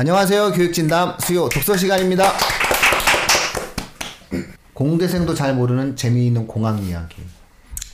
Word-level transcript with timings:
안녕하세요. 0.00 0.52
교육진담 0.52 1.16
수요 1.18 1.48
독서 1.48 1.76
시간입니다. 1.76 2.30
공대생도 4.72 5.34
잘 5.34 5.56
모르는 5.56 5.96
재미있는 5.96 6.46
공학 6.46 6.80
이야기. 6.84 7.16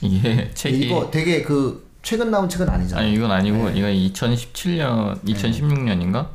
이게 0.01 0.51
책이 0.53 0.81
이거 0.81 1.09
되게 1.09 1.41
그 1.41 1.89
최근 2.03 2.29
나온 2.29 2.47
책은 2.47 2.69
아니잖아요. 2.69 3.03
아니 3.03 3.15
이건 3.15 3.31
아니고 3.31 3.71
이건 3.71 3.91
2017년 3.91 5.19
2016년인가 5.23 6.27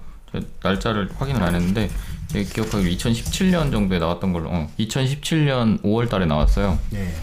날짜를 0.61 1.09
확인을 1.16 1.41
안 1.41 1.55
했는데 1.55 1.89
기억하기로 2.32 2.91
2017년 2.91 3.71
정도에 3.71 4.00
나왔던 4.00 4.32
걸로 4.32 4.48
어, 4.50 4.68
2017년 4.77 5.80
5월달에 5.82 6.27
나왔어요. 6.27 6.80
네. 6.91 7.14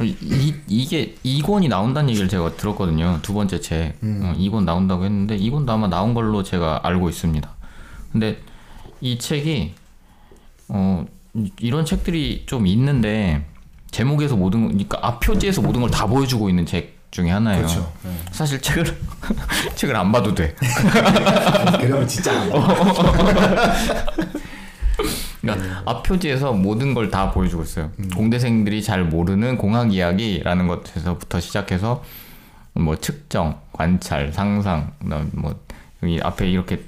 이, 0.00 0.52
이게 0.66 1.14
2권이 1.24 1.68
나온다는 1.68 2.10
얘기를 2.10 2.28
제가 2.28 2.56
들었거든요. 2.56 3.20
두 3.22 3.32
번째 3.32 3.60
책. 3.60 3.94
어, 4.02 4.34
2권 4.36 4.64
나온다고 4.64 5.04
했는데 5.04 5.38
2권도 5.38 5.68
아마 5.70 5.86
나온 5.86 6.14
걸로 6.14 6.42
제가 6.42 6.80
알고 6.82 7.08
있습니다. 7.08 7.61
근데 8.12 8.38
이 9.00 9.18
책이 9.18 9.74
어 10.68 11.04
이- 11.34 11.52
이런 11.60 11.84
책들이 11.84 12.44
좀 12.46 12.66
있는데 12.66 13.44
제목에서 13.90 14.36
모든 14.36 14.68
그러니까 14.68 14.98
앞 15.02 15.20
표지에서 15.20 15.60
모든 15.62 15.80
걸 15.80 15.90
다 15.90 16.06
보여주고 16.06 16.48
있는 16.48 16.64
책 16.66 16.98
중에 17.10 17.30
하나예요. 17.30 17.58
그렇죠. 17.66 17.92
네. 18.04 18.10
사실 18.30 18.60
책을 18.62 18.84
책을 19.76 19.94
안 19.96 20.10
봐도 20.12 20.34
돼. 20.34 20.54
그러면 21.80 22.06
진짜. 22.08 22.32
그러니까 25.40 25.82
앞 25.84 26.02
표지에서 26.04 26.52
모든 26.52 26.94
걸 26.94 27.10
다 27.10 27.30
보여주고 27.32 27.62
있어요. 27.64 27.90
공대생들이 28.14 28.82
잘 28.82 29.04
모르는 29.04 29.58
공학 29.58 29.92
이야기라는 29.92 30.68
것에서부터 30.68 31.40
시작해서 31.40 32.02
뭐 32.74 32.96
측정, 32.96 33.60
관찰, 33.72 34.32
상상, 34.32 34.92
그다음 35.02 35.30
뭐 35.34 35.54
여기 36.02 36.20
앞에 36.22 36.50
이렇게 36.50 36.84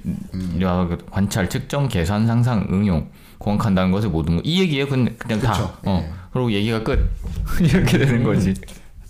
이렇게 0.57 0.97
관찰, 1.11 1.49
측정, 1.49 1.89
계산, 1.89 2.27
상상, 2.27 2.67
응용, 2.71 3.09
공학한다는 3.39 3.93
것을 3.93 4.09
모든 4.09 4.37
거이 4.37 4.61
얘기예요. 4.61 4.89
그냥, 4.89 5.15
그냥 5.19 5.41
다. 5.41 5.73
어. 5.85 6.05
예. 6.05 6.13
그리고 6.33 6.51
얘기가 6.53 6.83
끝. 6.83 7.11
이렇게 7.61 7.99
되는 7.99 8.25
거지. 8.25 8.55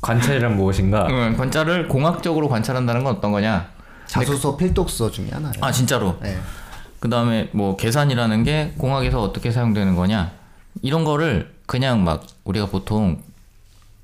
관찰이란 0.02 0.56
무엇인가? 0.56 1.06
응, 1.08 1.36
관찰을 1.36 1.88
공학적으로 1.88 2.48
관찰한다는 2.48 3.05
건 3.05 3.16
어떤 3.16 3.32
거냐? 3.32 3.70
자소서 4.06 4.56
필독서 4.56 5.10
중에 5.10 5.30
하나예요. 5.30 5.55
아 5.60 5.72
진짜로. 5.72 6.19
네. 6.20 6.36
그 7.00 7.08
다음에 7.08 7.48
뭐 7.52 7.77
계산이라는 7.77 8.44
게 8.44 8.75
공학에서 8.78 9.22
어떻게 9.22 9.50
사용되는 9.50 9.94
거냐 9.94 10.32
이런 10.82 11.05
거를 11.05 11.55
그냥 11.66 12.05
막 12.05 12.27
우리가 12.44 12.66
보통 12.66 13.22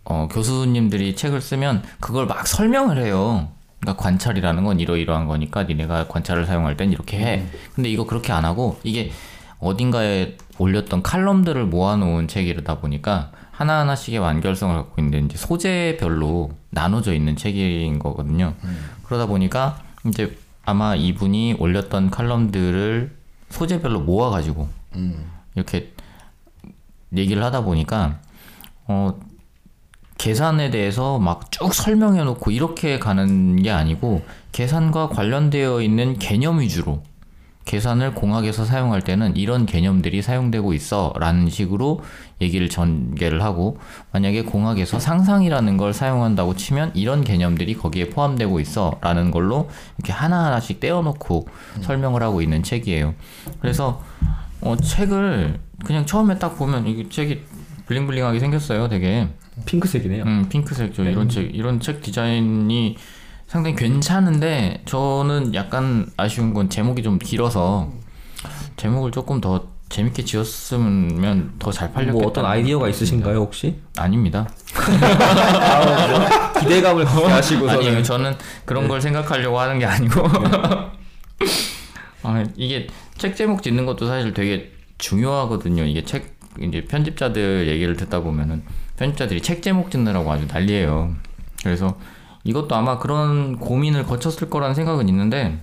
어, 0.05 0.28
교수님들이 0.31 1.15
책을 1.15 1.41
쓰면 1.41 1.83
그걸 2.01 2.27
막 2.27 2.47
설명을 2.47 3.03
해요. 3.03 3.48
그러니까 3.81 4.03
관찰이라는 4.03 4.64
건 4.64 4.78
이러이러한 4.81 5.27
거니까 5.27 5.64
니네가 5.64 6.09
관찰을 6.09 6.47
사용할 6.47 6.77
땐 6.77 6.92
이렇게 6.92 7.19
해. 7.19 7.47
근데 7.75 7.89
이거 7.89 8.05
그렇게 8.06 8.33
안 8.33 8.45
하고 8.45 8.78
이게 8.83 9.11
어딘가에 9.59 10.37
올렸던 10.59 11.03
칼럼들을 11.03 11.67
모아놓은 11.67 12.28
책이다 12.28 12.78
보니까 12.81 13.33
하나하나씩의 13.53 14.19
완결성을 14.19 14.75
갖고 14.75 15.00
있는데 15.00 15.19
이제 15.27 15.37
소재별로 15.37 16.53
나눠져 16.70 17.14
있는 17.14 17.37
책인 17.37 17.98
거거든요. 17.98 18.55
그러다 19.05 19.27
보니까 19.27 19.83
이제 20.06 20.37
아마 20.65 20.94
이분이 20.94 21.56
올렸던 21.59 22.11
칼럼들을 22.11 23.17
소재별로 23.50 24.00
모아가지고 24.00 24.69
음. 24.97 25.31
이렇게 25.55 25.92
얘기를 27.17 27.42
하다 27.42 27.62
보니까 27.62 28.20
어 28.87 29.19
계산에 30.21 30.69
대해서 30.69 31.19
막 31.19 31.51
쭉 31.51 31.73
설명해 31.73 32.25
놓고 32.25 32.51
이렇게 32.51 32.99
가는 32.99 33.57
게 33.63 33.71
아니고 33.71 34.23
계산과 34.53 35.09
관련되어 35.09 35.81
있는 35.81 36.19
개념 36.19 36.61
위주로 36.61 37.03
계산을 37.65 38.15
공학에서 38.15 38.67
사용할 38.67 39.00
때는 39.00 39.34
이런 39.37 39.65
개념들이 39.65 40.21
사용되고 40.21 40.75
있어 40.75 41.15
라는 41.19 41.49
식으로 41.49 42.03
얘기를 42.43 42.69
전개를 42.69 43.43
하고 43.43 43.78
만약에 44.12 44.43
공학에서 44.43 44.99
상상이라는 44.99 45.78
걸 45.78 45.94
사용한다고 45.94 46.55
치면 46.55 46.93
이런 46.94 47.25
개념들이 47.25 47.75
거기에 47.75 48.11
포함되고 48.11 48.61
있어 48.61 48.99
라는 49.00 49.31
걸로 49.31 49.71
이렇게 49.97 50.12
하나하나씩 50.12 50.81
떼어놓고 50.81 51.47
설명을 51.81 52.23
하고 52.23 52.43
있는 52.43 52.62
책이에요. 52.62 53.15
그래서 53.61 54.03
어, 54.61 54.77
책을 54.77 55.61
그냥 55.84 56.05
처음에 56.05 56.39
딱 56.39 56.59
보면 56.59 56.87
이 56.87 57.09
책이 57.09 57.43
블링블링하게 57.87 58.39
생겼어요 58.39 58.89
되게 58.89 59.28
핑크색이네요. 59.65 60.25
음, 60.25 60.47
핑크색 60.48 60.94
저 60.94 61.04
이런 61.04 61.28
책 61.28 61.54
이런 61.54 61.81
책 61.81 62.03
디자인이 62.03 62.97
상당히 63.47 63.76
괜찮은데 63.76 64.82
저는 64.87 65.54
약간 65.54 66.06
아쉬운 66.16 66.54
건 66.54 66.71
제목이 66.71 67.03
좀 67.03 67.19
길어서 67.19 67.91
제목을 68.76 69.10
조금 69.10 69.41
더 69.41 69.69
재밌게 69.88 70.25
지었으면 70.25 71.54
더 71.59 71.72
잘 71.72 71.93
팔렸겠다. 71.93 72.19
뭐 72.19 72.28
어떤 72.28 72.44
아이디어가 72.47 72.88
있으신가요 72.88 73.38
혹시? 73.38 73.76
아닙니다. 73.97 74.49
기대감을 76.60 77.04
갖게 77.04 77.25
하시고서는 77.26 77.87
아니요, 77.88 78.03
저는 78.03 78.34
그런 78.65 78.87
걸 78.87 79.00
생각하려고 79.00 79.59
하는 79.59 79.78
게 79.78 79.87
아니고 79.87 80.22
아, 82.22 82.44
이게 82.56 82.87
책 83.16 83.37
제목 83.37 83.62
짓는 83.62 83.87
것도 83.87 84.06
사실 84.06 84.34
되게 84.34 84.72
중요하거든요. 84.99 85.84
이게 85.84 86.04
책 86.04 86.37
이제 86.60 86.84
편집자들 86.84 87.69
얘기를 87.69 87.97
듣다 87.97 88.20
보면은 88.20 88.62
편집자들이 89.05 89.41
책 89.41 89.62
제목 89.62 89.91
짓느라고 89.91 90.31
아주 90.31 90.47
난리예요. 90.47 91.15
그래서 91.65 91.97
이것도 92.44 92.75
아마 92.75 92.99
그런 92.99 93.59
고민을 93.59 94.05
거쳤을 94.05 94.50
거라는 94.50 94.75
생각은 94.75 95.09
있는데 95.09 95.59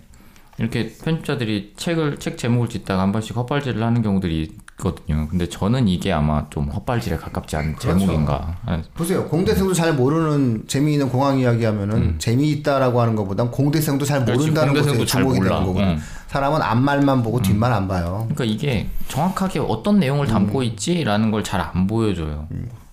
이렇게 0.58 0.92
편집자들이 0.92 1.74
책을 1.78 2.18
책 2.18 2.40
제목을 2.40 2.68
짓다가 2.68 3.04
한 3.04 3.12
번씩 3.12 3.38
헛발질을 3.38 3.84
하는 3.84 4.02
경우들이 4.02 4.42
있거든요. 4.80 5.28
근데 5.30 5.48
저는 5.48 5.88
이게 5.88 6.12
아마 6.12 6.50
좀 6.50 6.68
헛발질에 6.70 7.18
가깝지 7.18 7.56
않은 7.58 7.76
그렇죠. 7.76 8.00
제목인가. 8.00 8.58
아, 8.66 8.82
보세요. 8.96 9.26
공대생도 9.28 9.74
잘 9.76 9.94
모르는 9.94 10.64
재미있는 10.68 11.10
공학 11.10 11.40
이야기 11.40 11.64
하면은 11.64 12.18
재미있다라고 12.18 13.00
하는 13.02 13.16
것보단 13.16 13.52
공대생도 13.52 14.04
잘 14.04 14.22
음. 14.22 14.34
모른다는 14.34 14.74
것에 14.74 15.06
잘 15.06 15.22
주목이. 15.22 15.40
되는 15.42 15.52
거거든요. 15.52 15.84
응. 15.86 16.00
사람은 16.26 16.60
앞말만 16.64 17.22
보고 17.22 17.40
뒷말 17.40 17.72
안 17.72 17.88
봐요. 17.88 18.28
그러니까 18.34 18.46
이게 18.46 18.88
정확하게 19.10 19.60
어떤 19.60 20.00
내용을 20.00 20.26
담고 20.26 20.64
있지라는 20.64 21.30
걸 21.30 21.44
잘 21.44 21.62
안 21.62 21.86
보여줘요. 21.86 22.48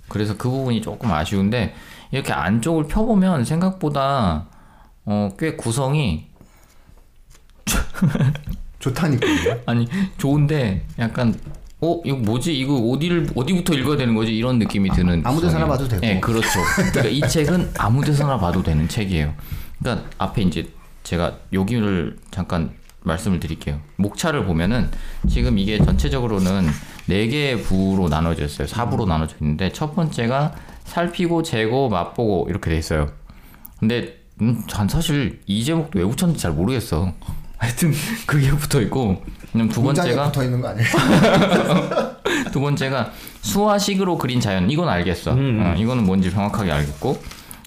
그래서 0.09 0.37
그 0.37 0.48
부분이 0.50 0.82
조금 0.82 1.10
아쉬운데 1.10 1.75
이렇게 2.10 2.32
안쪽을 2.32 2.87
펴보면 2.88 3.44
생각보다 3.44 4.47
어, 5.06 5.31
꽤 5.38 5.56
구성이 5.56 6.26
좋다니까요. 8.78 9.60
아니 9.66 9.87
좋은데 10.19 10.84
약간 10.98 11.34
어 11.81 12.00
이거 12.04 12.16
뭐지 12.16 12.56
이거 12.59 12.76
어디를 12.76 13.28
어디부터 13.34 13.75
읽어야 13.75 13.97
되는 13.97 14.14
거지 14.14 14.34
이런 14.37 14.59
느낌이 14.59 14.91
드는 14.91 15.22
아 15.26 15.32
무 15.32 15.41
데서나 15.41 15.66
구성이에요. 15.66 15.66
봐도 15.69 15.88
되고. 15.88 16.00
네 16.00 16.20
그렇죠 16.20 16.48
그러니까 16.93 17.04
이 17.04 17.20
책은 17.28 17.72
아무 17.78 18.04
데서나 18.04 18.38
봐도 18.38 18.62
되는 18.62 18.88
책이에요 18.88 19.34
그러니까 19.78 20.09
앞에 20.19 20.43
이제 20.43 20.69
제가 21.03 21.34
여기를 21.53 22.16
잠깐 22.31 22.70
말씀을 23.04 23.38
드릴게요. 23.38 23.81
목차를 23.97 24.44
보면은 24.44 24.91
지금 25.28 25.59
이게 25.59 25.78
전체적으로는 25.78 26.69
네 27.06 27.26
개의 27.28 27.62
부로 27.62 28.09
나눠져 28.09 28.44
있어요. 28.44 28.66
사부로 28.66 29.06
나눠져 29.06 29.37
있는데 29.41 29.70
첫 29.72 29.94
번째가 29.94 30.54
살피고 30.84 31.43
재고 31.43 31.88
맛보고 31.88 32.47
이렇게 32.48 32.70
돼 32.70 32.78
있어요. 32.78 33.10
근데 33.78 34.16
음, 34.41 34.62
전 34.66 34.88
사실 34.88 35.41
이 35.47 35.64
제목도 35.64 35.98
왜 35.98 36.04
붙였는지 36.04 36.43
잘 36.43 36.53
모르겠어. 36.53 37.12
하여튼 37.59 37.93
그게 38.26 38.50
붙어 38.50 38.81
있고. 38.82 39.22
그냥 39.53 39.69
두 39.69 39.82
번째가 39.82 40.25
붙어 40.32 40.43
있는 40.43 40.60
거 40.60 40.69
아니에요? 40.69 40.88
두 42.53 42.60
번째가 42.60 43.12
수화식으로 43.43 44.19
그린 44.19 44.41
자연. 44.41 44.69
이건 44.69 44.88
알겠어. 44.88 45.34
음. 45.34 45.62
어, 45.64 45.75
이거는 45.79 46.05
뭔지 46.05 46.31
정확하게 46.32 46.73
알겠고 46.73 47.23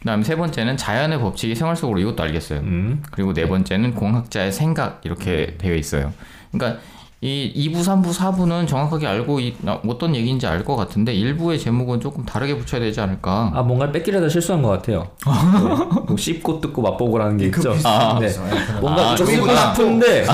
그다음에 0.08 0.24
세 0.24 0.38
번째는 0.38 0.78
자연의 0.78 1.20
법칙이 1.20 1.54
생활 1.54 1.76
속으로 1.76 2.00
이것도 2.00 2.24
알겠어요 2.24 2.60
음. 2.62 3.04
그리고 3.12 3.34
네 3.34 3.46
번째는 3.48 3.94
공학자의 3.94 4.54
생각 4.54 5.02
이렇게 5.04 5.56
되어 5.58 5.76
있어요 5.76 6.14
그러니까 6.52 6.80
이 7.20 7.52
2부, 7.74 7.82
3부, 7.84 8.14
4부는 8.14 8.68
정확하게 8.68 9.06
알고 9.08 9.40
이, 9.42 9.56
어, 9.66 9.82
어떤 9.88 10.16
얘기인지 10.16 10.46
알 10.48 10.64
것 10.64 10.76
같은데 10.78 11.14
1부의 11.14 11.60
제목은 11.60 12.00
조금 12.00 12.24
다르게 12.24 12.56
붙여야 12.58 12.80
되지 12.80 13.02
않을까 13.02 13.52
아 13.54 13.62
뭔가 13.64 13.92
뺏기려다 13.92 14.30
실수한 14.30 14.62
것 14.62 14.70
같아요. 14.70 15.08
네. 15.26 16.00
뭐 16.08 16.16
씹고 16.16 16.62
뜯고 16.62 16.82
맛보고라는 16.82 17.38
게그 17.38 17.60
있죠. 17.60 17.74
비슷한 17.74 18.20
네. 18.20 18.28
네. 18.28 18.80
뭔가 18.80 19.12
아, 19.12 19.16
좀 19.16 19.26
쓰고. 19.28 19.48
싶은데 19.56 20.22
네. 20.22 20.28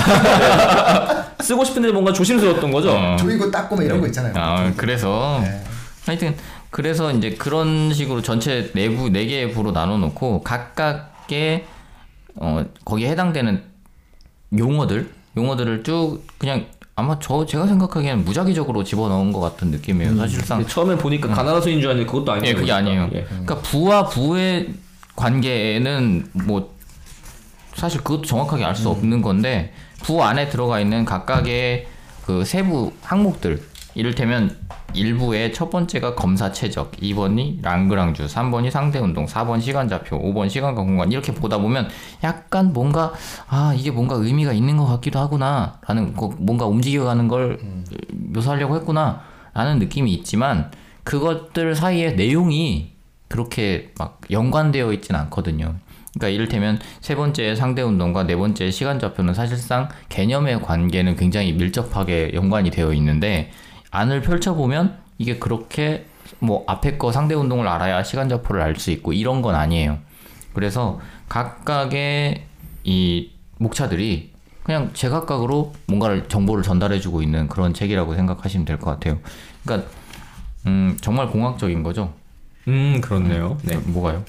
쓰고 1.42 1.64
싶은데 1.64 1.92
뭔가 1.92 2.12
조심스러웠던 2.14 2.70
거죠. 2.72 2.92
어. 2.92 3.16
조이고 3.18 3.50
닦고 3.50 3.76
뭐 3.76 3.84
이런 3.84 4.02
거 4.02 4.08
있잖아요. 4.08 4.34
아, 4.36 4.72
그래서 4.76 5.40
네. 5.42 5.64
하여튼 6.06 6.36
그래서 6.74 7.12
이제 7.12 7.30
그런 7.30 7.94
식으로 7.94 8.24
전체 8.24 8.72
내부 8.74 9.08
네 9.12 9.28
개의 9.28 9.52
부로 9.52 9.72
나눠 9.72 10.00
놓고 10.00 10.42
각각의 10.42 11.66
어 12.36 12.66
거기에 12.84 13.12
해당되는 13.12 13.62
용어들 14.58 15.12
용어들을 15.38 15.84
쭉 15.84 16.24
그냥 16.40 16.66
아마 16.96 17.20
저 17.20 17.46
제가 17.46 17.68
생각하기에는 17.68 18.26
무작위적으로 18.26 18.84
집어 18.84 19.08
넣은 19.08 19.32
것 19.32 19.40
같은 19.40 19.70
느낌이에요. 19.70 20.18
사실상 20.18 20.58
근데 20.58 20.72
처음에 20.72 20.98
보니까 20.98 21.28
가나다수인 21.28 21.80
줄 21.80 21.90
알았는데 21.92 22.12
그것도 22.12 22.32
아니에요. 22.32 22.56
예, 22.56 22.60
그게 22.60 22.72
아니에요. 22.72 23.10
예. 23.14 23.22
그러니까 23.24 23.60
부와 23.60 24.10
부의 24.10 24.74
관계는 25.16 26.30
뭐 26.34 26.74
사실 27.76 28.02
그것도 28.02 28.24
정확하게 28.24 28.66
알 28.66 28.76
수 28.76 28.90
없는 28.90 29.22
건데 29.22 29.74
부 30.02 30.24
안에 30.24 30.50
들어가 30.50 30.80
있는 30.80 31.06
각각의 31.06 31.86
그 32.26 32.44
세부 32.46 32.94
항목들 33.04 33.62
이를테면 33.96 34.56
1부의 34.94 35.54
첫 35.54 35.70
번째가 35.70 36.16
검사 36.16 36.52
최적, 36.52 36.92
2번이 36.94 37.62
랑그랑주, 37.62 38.26
3번이 38.26 38.70
상대 38.72 39.00
운동, 39.00 39.26
4번 39.26 39.62
시간 39.62 39.88
좌표, 39.88 40.20
5번 40.20 40.50
시간과 40.50 40.82
공간 40.84 41.12
이렇게 41.12 41.34
보다 41.34 41.58
보면 41.58 41.88
약간 42.24 42.74
뭔가 42.74 43.14
아 43.48 43.74
이게 43.76 43.92
뭔가 43.92 44.16
의미가 44.16 44.54
있는 44.54 44.78
것 44.78 44.86
같기도 44.86 45.20
하구나라는 45.20 46.14
거- 46.16 46.34
뭔가 46.38 46.66
움직여가는 46.66 47.28
걸 47.28 47.60
묘사하려고 48.12 48.76
했구나라는 48.78 49.80
느낌이 49.80 50.12
있지만 50.14 50.72
그것들 51.04 51.76
사이에 51.76 52.12
내용이 52.12 52.94
그렇게 53.28 53.92
막 53.98 54.22
연관되어 54.32 54.94
있진 54.94 55.16
않거든요. 55.16 55.76
그러니까 56.14 56.30
이를테면 56.30 56.80
세 57.02 57.16
번째 57.16 57.56
상대 57.56 57.82
운동과 57.82 58.24
네 58.28 58.36
번째 58.36 58.70
시간 58.70 59.00
좌표는 59.00 59.34
사실상 59.34 59.90
개념의 60.10 60.62
관계는 60.62 61.16
굉장히 61.16 61.54
밀접하게 61.54 62.32
연관이 62.36 62.70
되어 62.70 62.94
있는데 62.94 63.52
안을 63.94 64.22
펼쳐보면 64.22 64.98
이게 65.20 65.38
그렇게 65.38 66.06
뭐 66.40 66.64
앞에 66.68 66.98
거 66.98 67.12
상대 67.12 67.36
운동을 67.36 67.68
알아야 67.68 68.02
시간 68.04 68.28
좌표를 68.28 68.62
알 68.62 68.76
수 68.78 68.90
있고 68.92 69.14
이런 69.14 69.42
건 69.44 69.54
아니에요. 69.56 70.00
그래서 70.54 71.00
각각의 71.30 72.44
이 72.84 73.30
목차들이 73.60 74.32
그냥 74.64 74.90
제각각으로 74.94 75.74
뭔가를 75.88 76.28
정보를 76.28 76.64
전달해주고 76.64 77.22
있는 77.22 77.48
그런 77.48 77.74
책이라고 77.74 78.16
생각하시면 78.16 78.66
될 78.66 78.78
것 78.80 78.92
같아요. 78.92 79.20
그러니까 79.64 79.90
음, 80.66 80.98
정말 81.02 81.28
공학적인 81.30 81.84
거죠. 81.84 82.14
음 82.68 83.00
그렇네요. 83.02 83.58
네. 83.62 83.76
뭐가요? 83.78 84.24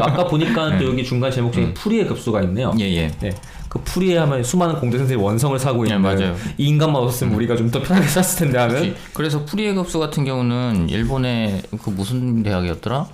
아까 0.00 0.26
보니까 0.26 0.76
또 0.78 0.86
여기 0.88 1.04
중간 1.04 1.30
제목 1.30 1.52
중에 1.52 1.72
풀이의 1.72 2.06
급수가 2.06 2.42
있네요. 2.42 2.74
예, 2.80 2.84
예. 2.84 3.08
네. 3.20 3.30
그 3.74 3.80
풀이에 3.82 4.18
하면 4.18 4.44
수많은 4.44 4.76
공대 4.78 4.96
선생님 4.98 5.22
원성을 5.24 5.58
사고 5.58 5.82
네, 5.82 5.90
있는 5.90 6.00
맞아요. 6.00 6.36
이 6.56 6.66
인간만 6.68 7.02
없었으면 7.02 7.34
우리가 7.34 7.56
좀 7.56 7.70
더 7.72 7.82
편하게 7.82 8.06
샀을 8.06 8.38
텐데 8.38 8.58
하는 8.58 8.74
그치. 8.76 8.96
그래서 9.12 9.44
프리에 9.44 9.74
급수 9.74 9.98
같은 9.98 10.24
경우는 10.24 10.88
일본의 10.88 11.62
그 11.82 11.90
무슨 11.90 12.44
대학이었더라? 12.44 13.06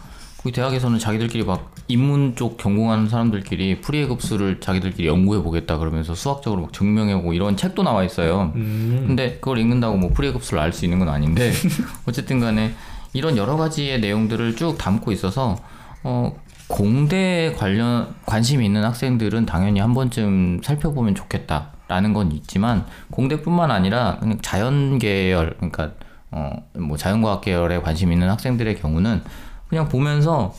그 0.42 0.52
대학에서는 0.52 0.98
자기들끼리 0.98 1.44
막 1.44 1.72
인문 1.88 2.34
쪽 2.36 2.58
전공하는 2.58 3.08
사람들끼리 3.08 3.80
프리에 3.80 4.06
급수를 4.06 4.60
자기들끼리 4.60 5.08
연구해 5.08 5.42
보겠다 5.42 5.78
그러면서 5.78 6.14
수학적으로 6.14 6.62
막 6.62 6.72
증명해 6.74 7.14
보고 7.16 7.32
이런 7.32 7.56
책도 7.56 7.82
나와 7.82 8.04
있어요. 8.04 8.52
음. 8.54 9.04
근데 9.06 9.34
그걸 9.40 9.58
읽는다고 9.58 9.96
뭐 9.96 10.10
프리에 10.12 10.32
급수를 10.32 10.60
알 10.62 10.72
수 10.74 10.84
있는 10.84 10.98
건 10.98 11.08
아닌데 11.08 11.52
어쨌든 12.06 12.38
간에 12.40 12.74
이런 13.14 13.36
여러 13.38 13.56
가지의 13.56 14.00
내용들을 14.00 14.56
쭉 14.56 14.76
담고 14.78 15.10
있어서 15.12 15.56
어 16.04 16.38
공대 16.70 17.52
관련 17.58 18.14
관심이 18.26 18.64
있는 18.64 18.84
학생들은 18.84 19.44
당연히 19.44 19.81
한 19.81 19.93
번쯤 19.93 20.61
살펴보면 20.62 21.17
좋겠다라는 21.17 22.12
건 22.12 22.31
있지만 22.32 22.87
공대뿐만 23.11 23.70
아니라 23.72 24.19
그냥 24.20 24.38
자연 24.40 24.99
계열 24.99 25.55
그러니까 25.56 25.90
어 26.31 26.50
뭐 26.78 26.96
자연과학 26.96 27.40
계열에 27.40 27.81
관심 27.81 28.12
있는 28.12 28.31
학생들의 28.31 28.76
경우는 28.81 29.22
그냥 29.69 29.88
보면서 29.88 30.55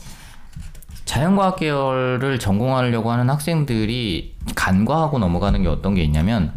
자연과학 1.06 1.56
계열을 1.56 2.38
전공하려고 2.38 3.10
하는 3.10 3.28
학생들이 3.30 4.36
간과하고 4.54 5.18
넘어가는 5.18 5.62
게 5.62 5.68
어떤 5.68 5.94
게 5.94 6.02
있냐면 6.04 6.52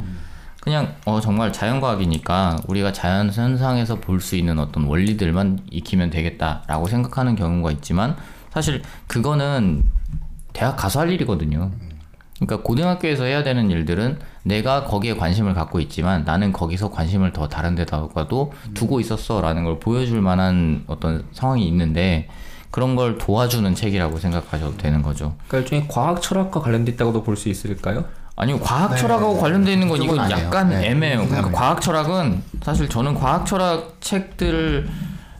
그냥 0.62 0.96
어 1.06 1.22
정말 1.22 1.54
자연과학이니까 1.54 2.57
우리가 2.68 2.92
자연 2.92 3.31
현상에서 3.31 3.96
볼 4.02 4.19
수 4.19 4.36
있는 4.36 4.60
어떤 4.60 4.84
원리들만 4.84 5.60
익히면 5.72 6.10
되겠다라고 6.10 6.88
생각하는 6.88 7.36
경우가 7.36 7.72
있지만 7.72 8.18
사실 8.56 8.81
그거는 9.07 9.84
대학 10.54 10.78
가서 10.78 11.02
할 11.02 11.12
일이거든요. 11.12 11.72
그러니까 12.40 12.63
고등학교에서 12.66 13.25
해야 13.25 13.44
되는 13.44 13.69
일들은 13.69 14.18
내가 14.44 14.86
거기에 14.86 15.16
관심을 15.16 15.54
갖고 15.54 15.81
있지만 15.81 16.24
나는 16.24 16.54
거기서 16.54 16.90
관심을 16.90 17.34
더 17.34 17.50
다른 17.50 17.75
데다가도 17.75 18.54
두고 18.74 19.02
있었어라는 19.02 19.66
걸 19.66 19.80
보여줄 19.80 20.22
만한 20.22 20.86
어떤 20.88 21.25
상황이 21.34 21.68
있는데 21.68 22.30
그런 22.72 22.96
걸 22.96 23.18
도와주는 23.18 23.75
책이라고 23.75 24.19
생각하셔도 24.19 24.78
되는 24.78 25.02
거죠. 25.02 25.36
그러니까 25.48 25.57
일종의 25.60 25.88
과학 25.90 26.22
철학과 26.22 26.62
관련돼 26.62 26.94
있다고도 26.94 27.24
볼 27.24 27.36
수 27.36 27.50
있을까요? 27.50 28.06
아니요 28.38 28.60
과학 28.60 28.92
네, 28.92 28.98
철학하고 28.98 29.34
네. 29.36 29.40
관련돼 29.42 29.74
있는 29.74 29.90
건 29.90 30.02
이건 30.02 30.19
아니에요. 30.19 30.46
약간 30.46 30.69
네. 30.69 30.88
애매해요. 30.90 31.18
그러니까 31.19 31.40
애매해요. 31.40 31.56
과학 31.57 31.81
철학은 31.81 32.42
사실 32.63 32.88
저는 32.88 33.16
과학 33.16 33.46
철학 33.46 33.98
책들을 34.00 34.90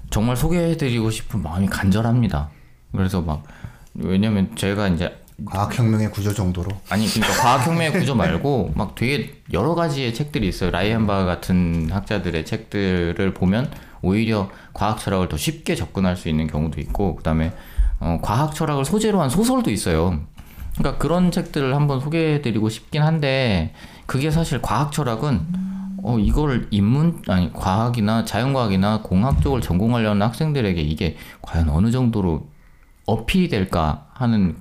정말 0.09 0.35
소개해드리고 0.35 1.09
싶은 1.12 1.41
마음이 1.44 1.67
간절합니다. 1.67 2.50
그래서 2.95 3.21
막 3.21 3.44
왜냐면 3.94 4.56
제가 4.56 4.88
이제 4.89 5.18
과학혁명의 5.44 6.12
구조 6.12 6.33
정도로 6.33 6.71
아니 6.89 7.07
그러니까 7.07 7.42
과학혁명의 7.42 7.92
구조 7.94 8.15
말고 8.15 8.71
막 8.75 8.95
되게 8.95 9.42
여러 9.51 9.75
가지의 9.75 10.13
책들이 10.13 10.47
있어요. 10.47 10.71
라이언바 10.71 11.25
같은 11.25 11.89
학자들의 11.92 12.45
책들을 12.45 13.33
보면 13.33 13.69
오히려 14.01 14.50
과학 14.74 15.00
철학을 15.00 15.27
더 15.27 15.36
쉽게 15.36 15.75
접근할 15.75 16.15
수 16.15 16.30
있는 16.30 16.47
경우도 16.47 16.80
있고 16.81 17.15
그다음에 17.18 17.53
어, 18.00 18.19
과학 18.21 18.56
철학을 18.56 18.86
소재로 18.86 19.21
한 19.21 19.30
소설도 19.30 19.71
있어요. 19.71 20.19
그러니까 20.77 20.98
그런 21.00 21.31
책들을 21.31 21.74
한번 21.75 22.00
소개해드리고 22.00 22.69
싶긴 22.69 23.01
한데 23.01 23.74
그게 24.06 24.31
사실 24.31 24.62
과학 24.62 24.91
철학은 24.91 25.65
어 26.03 26.19
이거를 26.19 26.68
인문 26.69 27.24
아니 27.27 27.51
과학이나 27.51 28.25
자연과학이나 28.25 29.01
공학 29.01 29.41
쪽을 29.41 29.62
전공하려는 29.62 30.21
학생들에게 30.21 30.80
이게 30.80 31.15
과연 31.41 31.69
어느 31.69 31.89
정도로 31.91 32.48
어필이 33.05 33.49
될까 33.49 34.07
하는 34.13 34.55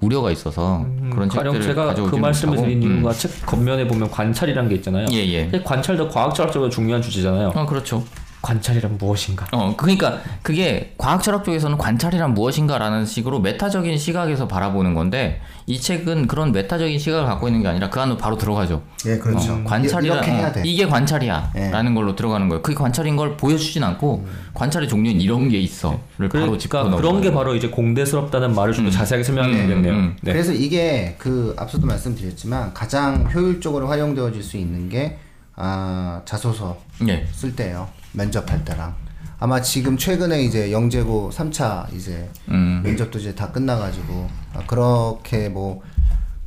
우려가 0.00 0.30
있어서 0.30 0.86
그런 1.12 1.28
가령 1.28 1.52
책들을 1.54 1.62
제가 1.62 1.94
그 1.94 2.16
말씀을. 2.16 2.56
드린 2.56 2.82
음. 2.82 2.96
이유가 2.96 3.12
책 3.12 3.44
겉면에 3.44 3.86
보면 3.86 4.10
관찰이라는 4.10 4.68
게 4.68 4.76
있잖아요. 4.76 5.06
예, 5.12 5.16
예. 5.16 5.42
근데 5.42 5.62
관찰도 5.62 6.08
과학철학적으로 6.08 6.70
중요한 6.70 7.02
주제잖아요. 7.02 7.52
어, 7.54 7.66
그렇죠. 7.66 8.02
관찰이란 8.42 8.96
무엇인가? 8.98 9.46
어, 9.52 9.74
그러니까 9.76 10.20
그게 10.42 10.94
과학 10.96 11.22
철학 11.22 11.44
쪽에서는 11.44 11.76
관찰이란 11.76 12.34
무엇인가라는 12.34 13.04
식으로 13.04 13.40
메타적인 13.40 13.98
시각에서 13.98 14.48
바라보는 14.48 14.94
건데 14.94 15.40
이 15.66 15.78
책은 15.78 16.26
그런 16.26 16.52
메타적인 16.52 16.98
시각을 16.98 17.26
갖고 17.26 17.48
있는 17.48 17.62
게 17.62 17.68
아니라 17.68 17.90
그 17.90 18.00
안으로 18.00 18.16
바로 18.16 18.38
들어가죠. 18.38 18.82
예 19.06 19.18
그렇죠 19.18 19.52
어, 19.52 19.64
관찰이라 19.64 20.18
어, 20.18 20.52
돼 20.52 20.62
이게 20.64 20.86
관찰이야라는 20.86 21.90
예. 21.90 21.94
걸로 21.94 22.16
들어가는 22.16 22.48
거예요. 22.48 22.62
그게 22.62 22.74
관찰인 22.74 23.16
걸 23.16 23.36
보여주진 23.36 23.84
않고 23.84 24.26
관찰의 24.54 24.88
종류는 24.88 25.20
이런 25.20 25.48
게 25.48 25.58
있어를 25.58 26.28
바로 26.30 26.56
짚고 26.56 26.78
그러니까 26.78 26.96
그런 26.96 27.20
게 27.20 27.32
바로 27.32 27.54
이제 27.54 27.68
공대스럽다는 27.68 28.54
말을 28.54 28.72
좀더 28.72 28.90
자세하게 28.90 29.22
설명하면 29.22 29.56
음, 29.56 29.66
되겠네요. 29.66 29.92
음. 29.92 30.16
네. 30.22 30.32
그래서 30.32 30.52
이게 30.52 31.14
그 31.18 31.54
앞서도 31.58 31.86
말씀드렸지만 31.86 32.72
가장 32.72 33.28
효율적으로 33.32 33.88
활용되어질 33.88 34.42
수 34.42 34.56
있는 34.56 34.88
게 34.88 35.18
아, 35.56 36.22
자소서 36.24 36.78
예. 37.06 37.26
쓸 37.32 37.54
때예요 37.54 37.88
면접할 38.12 38.64
때랑 38.64 38.94
아마 39.38 39.62
지금 39.62 39.96
최근에 39.96 40.42
이제 40.42 40.70
영재고 40.70 41.30
3차 41.32 41.92
이제 41.94 42.28
음. 42.48 42.82
면접도 42.84 43.18
이제 43.18 43.34
다 43.34 43.50
끝나가지고 43.50 44.28
아, 44.54 44.66
그렇게 44.66 45.48
뭐 45.48 45.82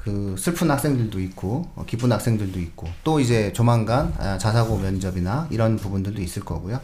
그 0.03 0.35
슬픈 0.37 0.69
학생들도 0.69 1.19
있고 1.21 1.69
어, 1.75 1.85
기쁜 1.87 2.11
학생들도 2.11 2.59
있고 2.59 2.89
또 3.05 3.21
이제 3.21 3.53
조만간 3.53 4.13
아, 4.17 4.37
자사고 4.37 4.77
면접이나 4.77 5.47
이런 5.49 5.77
부분들도 5.77 6.21
있을 6.21 6.43
거고요. 6.43 6.79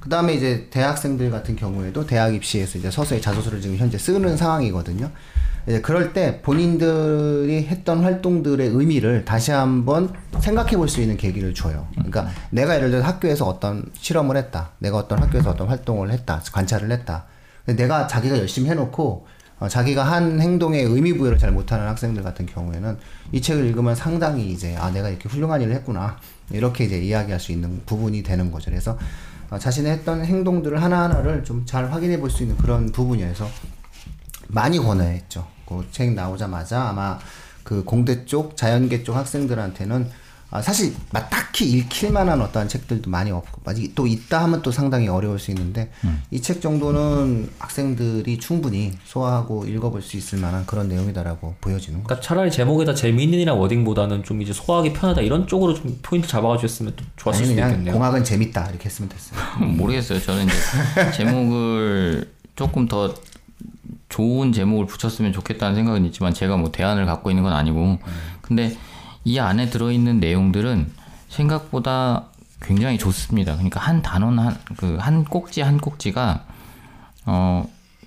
그 0.00 0.08
다음에 0.08 0.34
이제 0.34 0.68
대학생들 0.70 1.30
같은 1.30 1.54
경우에도 1.54 2.06
대학 2.06 2.34
입시에서 2.34 2.78
이제 2.78 2.90
서서히 2.90 3.20
자소서를 3.20 3.60
지금 3.60 3.76
현재 3.76 3.98
쓰는 3.98 4.36
상황이거든요. 4.36 5.10
그럴 5.82 6.12
때 6.12 6.40
본인들이 6.42 7.66
했던 7.66 8.02
활동들의 8.02 8.68
의미를 8.68 9.24
다시 9.24 9.52
한번 9.52 10.12
생각해 10.40 10.76
볼 10.76 10.88
수 10.88 11.00
있는 11.00 11.16
계기를 11.16 11.54
줘요. 11.54 11.86
그러니까 11.94 12.28
내가 12.50 12.74
예를 12.76 12.90
들어 12.90 13.02
학교에서 13.02 13.46
어떤 13.46 13.84
실험을 13.94 14.36
했다. 14.36 14.70
내가 14.80 14.96
어떤 14.98 15.22
학교에서 15.22 15.50
어떤 15.50 15.68
활동을 15.68 16.10
했다. 16.10 16.42
관찰을 16.52 16.90
했다. 16.90 17.26
내가 17.66 18.06
자기가 18.08 18.38
열심히 18.38 18.68
해놓고 18.70 19.26
어, 19.60 19.68
자기가 19.68 20.02
한 20.02 20.40
행동에 20.40 20.80
의미 20.80 21.12
부여를 21.16 21.38
잘 21.38 21.52
못하는 21.52 21.86
학생들 21.86 22.24
같은 22.24 22.46
경우에는 22.46 22.98
이 23.30 23.40
책을 23.40 23.64
읽으면 23.66 23.94
상당히 23.94 24.50
이제 24.50 24.74
아 24.76 24.90
내가 24.90 25.08
이렇게 25.08 25.28
훌륭한 25.28 25.62
일을 25.62 25.72
했구나 25.76 26.16
이렇게 26.50 26.84
이제 26.84 26.98
이야기할 26.98 27.38
수 27.38 27.52
있는 27.52 27.80
부분이 27.86 28.24
되는 28.24 28.50
거죠. 28.50 28.70
그래서 28.72 28.98
어, 29.50 29.58
자신의 29.60 29.92
했던 29.92 30.24
행동들을 30.24 30.82
하나하나를 30.82 31.44
좀 31.44 31.64
잘 31.66 31.92
확인해 31.92 32.18
볼 32.18 32.28
수 32.30 32.42
있는 32.42 32.56
그런 32.56 32.90
부분이어서 32.90 33.46
많이 34.52 34.78
권해했죠. 34.78 35.46
그 35.66 35.82
책 35.90 36.12
나오자마자 36.12 36.88
아마 36.88 37.18
그 37.64 37.82
공대 37.84 38.24
쪽, 38.26 38.56
자연계 38.56 39.02
쪽 39.04 39.16
학생들한테는 39.16 40.22
아, 40.50 40.60
사실 40.60 40.94
막 41.12 41.30
딱히 41.30 41.64
읽힐 41.70 42.12
만한 42.12 42.42
어떠한 42.42 42.68
책들도 42.68 43.08
많이 43.08 43.30
없고 43.30 43.62
아직 43.64 43.94
또 43.94 44.06
있다 44.06 44.42
하면 44.44 44.60
또 44.60 44.70
상당히 44.70 45.08
어려울 45.08 45.38
수 45.38 45.50
있는데 45.50 45.90
이책 46.30 46.60
정도는 46.60 47.48
학생들이 47.58 48.38
충분히 48.38 48.92
소화하고 49.06 49.64
읽어볼 49.64 50.02
수 50.02 50.18
있을 50.18 50.40
만한 50.40 50.66
그런 50.66 50.88
내용이다라고 50.88 51.54
보여지는 51.58 52.00
거. 52.02 52.08
그러니까 52.08 52.26
차라리 52.26 52.50
제목에다 52.50 52.94
재미있는이나 52.94 53.54
워딩보다는 53.54 54.24
좀 54.24 54.42
이제 54.42 54.52
소화하기 54.52 54.92
편하다 54.92 55.22
이런 55.22 55.46
쪽으로 55.46 55.72
좀 55.72 55.98
포인트 56.02 56.28
잡아가주셨으면 56.28 56.96
또 56.96 57.04
좋았을 57.16 57.38
아니 57.38 57.46
수도 57.48 57.54
그냥 57.54 57.70
있겠네요. 57.70 57.94
공학은 57.94 58.22
재밌다 58.22 58.68
이렇게 58.68 58.84
했으면 58.90 59.08
됐어요. 59.08 59.40
모르겠어요. 59.72 60.20
저는 60.20 60.44
이제 60.44 60.54
제목을 61.16 62.30
조금 62.56 62.86
더 62.86 63.14
좋은 64.12 64.52
제목을 64.52 64.86
붙였으면 64.86 65.32
좋겠다는 65.32 65.74
생각은 65.74 66.04
있지만 66.06 66.34
제가 66.34 66.58
뭐 66.58 66.70
대안을 66.70 67.06
갖고 67.06 67.30
있는 67.30 67.42
건 67.42 67.54
아니고 67.54 67.98
근데 68.42 68.76
이 69.24 69.38
안에 69.38 69.70
들어있는 69.70 70.20
내용들은 70.20 70.92
생각보다 71.28 72.26
굉장히 72.60 72.98
좋습니다. 72.98 73.54
그러니까 73.54 73.80
한 73.80 74.02
단원 74.02 74.38
한그 74.38 74.98
한 75.00 75.24
꼭지 75.24 75.62
한 75.62 75.78
꼭지가 75.78 76.44
어 77.24 77.66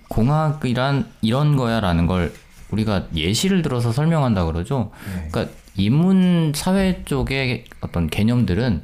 공학이란 0.09 1.09
이런 1.21 1.55
거야라는 1.55 2.05
걸 2.05 2.31
우리가 2.69 3.07
예시를 3.15 3.63
들어서 3.63 3.91
설명한다 3.91 4.45
그러죠. 4.45 4.91
그러니까 5.31 5.47
인문 5.75 6.53
사회 6.55 7.03
쪽의 7.05 7.65
어떤 7.81 8.07
개념들은 8.07 8.83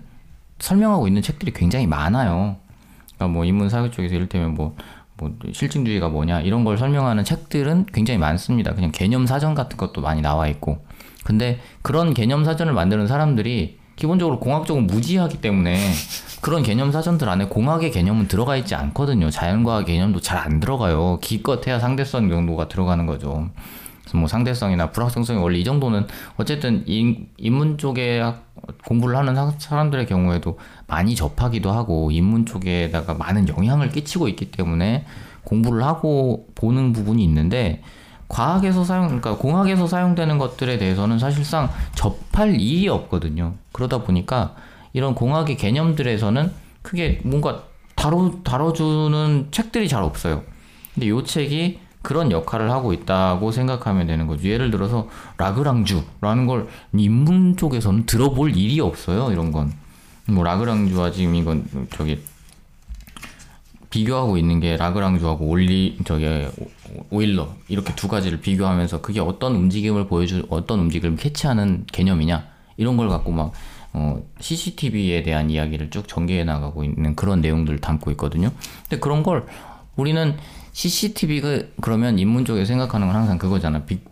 설명하고 0.57 1.07
있는 1.07 1.21
책들이 1.21 1.51
굉장히 1.53 1.85
많아요. 1.85 2.57
그러니까 3.15 3.27
뭐 3.27 3.45
인문 3.45 3.69
사회 3.69 3.91
쪽에서 3.91 4.15
이를테면 4.15 4.55
뭐, 4.55 4.75
뭐 5.21 5.35
실증주의가 5.53 6.09
뭐냐 6.09 6.41
이런 6.41 6.63
걸 6.63 6.77
설명하는 6.79 7.23
책들은 7.23 7.85
굉장히 7.93 8.17
많습니다. 8.17 8.73
그냥 8.73 8.91
개념 8.91 9.27
사전 9.27 9.53
같은 9.53 9.77
것도 9.77 10.01
많이 10.01 10.21
나와 10.21 10.47
있고. 10.47 10.83
근데 11.23 11.59
그런 11.83 12.15
개념 12.15 12.43
사전을 12.43 12.73
만드는 12.73 13.05
사람들이 13.05 13.77
기본적으로 13.95 14.39
공학적으로 14.39 14.83
무지하기 14.85 15.41
때문에 15.41 15.77
그런 16.41 16.63
개념 16.63 16.91
사전들 16.91 17.29
안에 17.29 17.45
공학의 17.45 17.91
개념은 17.91 18.27
들어가 18.27 18.55
있지 18.55 18.73
않거든요. 18.73 19.29
자연과학 19.29 19.85
개념도 19.85 20.21
잘 20.21 20.39
안 20.39 20.59
들어가요. 20.59 21.19
기껏해야 21.21 21.77
상대성 21.79 22.29
정도가 22.29 22.67
들어가는 22.67 23.05
거죠. 23.05 23.51
뭐 24.17 24.27
상대성이나 24.27 24.91
불확정성이 24.91 25.39
원래 25.39 25.57
이 25.59 25.63
정도는 25.63 26.07
어쨌든 26.37 26.83
인, 26.87 27.27
인문 27.37 27.77
쪽에 27.77 28.19
학- 28.19 28.45
공부를 28.85 29.15
하는 29.15 29.35
사- 29.35 29.53
사람들의 29.57 30.05
경우에도 30.07 30.59
많이 30.87 31.15
접하기도 31.15 31.71
하고 31.71 32.11
인문 32.11 32.45
쪽에다가 32.45 33.13
많은 33.13 33.47
영향을 33.47 33.89
끼치고 33.89 34.27
있기 34.29 34.51
때문에 34.51 35.05
공부를 35.43 35.83
하고 35.83 36.47
보는 36.55 36.93
부분이 36.93 37.23
있는데 37.23 37.81
과학에서 38.27 38.83
사용, 38.85 39.07
그러니까 39.07 39.35
공학에서 39.35 39.87
사용되는 39.87 40.37
것들에 40.37 40.77
대해서는 40.77 41.19
사실상 41.19 41.69
접할 41.95 42.59
일이 42.61 42.87
없거든요. 42.87 43.55
그러다 43.73 44.03
보니까 44.03 44.55
이런 44.93 45.15
공학의 45.15 45.57
개념들에서는 45.57 46.51
크게 46.81 47.19
뭔가 47.23 47.63
다뤄, 47.95 48.41
다뤄주는 48.43 49.47
책들이 49.51 49.87
잘 49.89 50.03
없어요. 50.03 50.43
근데 50.93 51.09
요 51.09 51.23
책이 51.23 51.79
그런 52.01 52.31
역할을 52.31 52.71
하고 52.71 52.93
있다고 52.93 53.51
생각하면 53.51 54.07
되는 54.07 54.27
거죠. 54.27 54.47
예를 54.47 54.71
들어서 54.71 55.07
라그랑주라는 55.37 56.47
걸 56.47 56.67
인문 56.93 57.57
쪽에서는 57.57 58.05
들어볼 58.05 58.55
일이 58.57 58.79
없어요. 58.79 59.31
이런 59.31 59.51
건. 59.51 59.71
뭐 60.27 60.43
라그랑주와 60.43 61.11
지금 61.11 61.35
이건 61.35 61.65
저기 61.91 62.19
비교하고 63.89 64.37
있는 64.37 64.59
게 64.59 64.77
라그랑주하고 64.77 65.45
올리 65.45 65.97
오- 66.09 67.05
오일러 67.17 67.49
이렇게 67.67 67.93
두 67.95 68.07
가지를 68.07 68.39
비교하면서 68.39 69.01
그게 69.01 69.19
어떤 69.19 69.55
움직임을 69.55 70.07
보여주 70.07 70.45
어떤 70.49 70.79
움직임을 70.79 71.17
캐치하는 71.17 71.85
개념이냐 71.91 72.45
이런 72.77 72.95
걸 72.97 73.09
갖고 73.09 73.31
막 73.31 73.51
어, 73.93 74.23
CCTV에 74.39 75.23
대한 75.23 75.49
이야기를 75.49 75.89
쭉 75.89 76.07
전개해 76.07 76.45
나가고 76.45 76.85
있는 76.85 77.15
그런 77.15 77.41
내용들을 77.41 77.79
담고 77.79 78.11
있거든요. 78.11 78.51
근데 78.83 78.99
그런 79.01 79.23
걸 79.23 79.45
우리는 79.97 80.37
CCTV가 80.73 81.59
그러면 81.81 82.17
인문 82.19 82.45
쪽에 82.45 82.65
생각하는 82.65 83.07
건 83.07 83.15
항상 83.15 83.37
그거잖아. 83.37 83.83
빅 83.85 84.03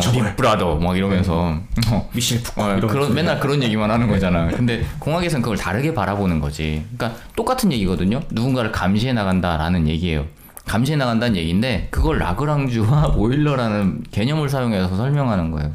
처벌. 0.00 0.30
빅브라더 0.30 0.76
막 0.76 0.96
이러면서 0.96 1.56
어, 1.90 2.10
미실 2.12 2.42
푸 2.42 2.60
어, 2.60 2.76
그런 2.80 3.08
거. 3.08 3.14
맨날 3.14 3.38
그런 3.38 3.62
얘기만 3.62 3.90
하는 3.90 4.08
거잖아. 4.08 4.48
근데 4.48 4.84
공학에서는 4.98 5.42
그걸 5.42 5.56
다르게 5.56 5.94
바라보는 5.94 6.40
거지. 6.40 6.84
그러니까 6.96 7.20
똑같은 7.36 7.70
얘기거든요. 7.72 8.20
누군가를 8.30 8.72
감시해 8.72 9.12
나간다라는 9.12 9.86
얘기예요. 9.88 10.26
감시해 10.66 10.96
나간다는 10.96 11.36
얘기인데 11.36 11.88
그걸 11.90 12.18
라그랑주와 12.18 13.14
오일러라는 13.16 14.04
개념을 14.10 14.48
사용해서 14.48 14.96
설명하는 14.96 15.50
거예요. 15.52 15.72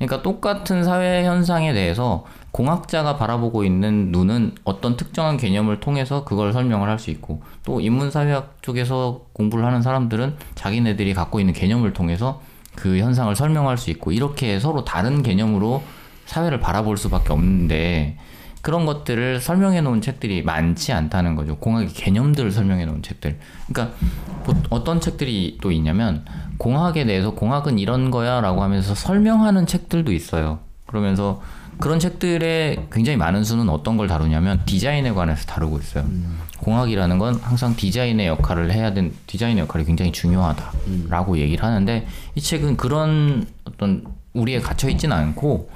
그러니까 0.00 0.22
똑같은 0.22 0.82
사회 0.82 1.24
현상에 1.24 1.74
대해서 1.74 2.24
공학자가 2.52 3.16
바라보고 3.16 3.64
있는 3.64 4.10
눈은 4.10 4.54
어떤 4.64 4.96
특정한 4.96 5.36
개념을 5.36 5.78
통해서 5.80 6.24
그걸 6.24 6.52
설명을 6.54 6.88
할 6.88 6.98
수 6.98 7.10
있고 7.10 7.42
또 7.64 7.80
인문사회학 7.80 8.56
쪽에서 8.62 9.26
공부를 9.34 9.64
하는 9.64 9.82
사람들은 9.82 10.36
자기네들이 10.54 11.14
갖고 11.14 11.38
있는 11.38 11.52
개념을 11.54 11.92
통해서 11.92 12.40
그 12.74 12.98
현상을 12.98 13.34
설명할 13.36 13.76
수 13.76 13.90
있고 13.90 14.10
이렇게 14.12 14.58
서로 14.58 14.84
다른 14.84 15.22
개념으로 15.22 15.82
사회를 16.26 16.60
바라볼 16.60 16.96
수밖에 16.96 17.32
없는데 17.32 18.16
그런 18.62 18.84
것들을 18.86 19.40
설명해 19.40 19.80
놓은 19.80 20.00
책들이 20.00 20.42
많지 20.42 20.92
않다는 20.92 21.34
거죠. 21.34 21.56
공학의 21.56 21.88
개념들을 21.88 22.50
설명해 22.50 22.84
놓은 22.84 23.02
책들. 23.02 23.38
그러니까 23.72 23.96
보- 24.44 24.54
어떤 24.70 25.00
책들이 25.00 25.58
또 25.62 25.70
있냐면 25.72 26.24
공학에 26.58 27.04
대해서 27.06 27.30
공학은 27.32 27.78
이런 27.78 28.10
거야라고 28.10 28.62
하면서 28.62 28.94
설명하는 28.94 29.66
책들도 29.66 30.12
있어요. 30.12 30.58
그러면서 30.86 31.40
그런 31.78 31.98
책들의 31.98 32.88
굉장히 32.92 33.16
많은 33.16 33.42
수는 33.42 33.70
어떤 33.70 33.96
걸 33.96 34.06
다루냐면 34.06 34.60
디자인에 34.66 35.12
관해서 35.12 35.46
다루고 35.46 35.78
있어요. 35.78 36.04
공학이라는 36.58 37.18
건 37.18 37.36
항상 37.36 37.74
디자인의 37.74 38.26
역할을 38.26 38.70
해야 38.72 38.92
된 38.92 39.14
디자인의 39.26 39.62
역할이 39.62 39.86
굉장히 39.86 40.12
중요하다라고 40.12 41.38
얘기를 41.38 41.64
하는데 41.64 42.06
이 42.34 42.40
책은 42.42 42.76
그런 42.76 43.46
어떤 43.64 44.04
우리에 44.34 44.60
갇혀 44.60 44.90
있지는 44.90 45.16
않고 45.16 45.70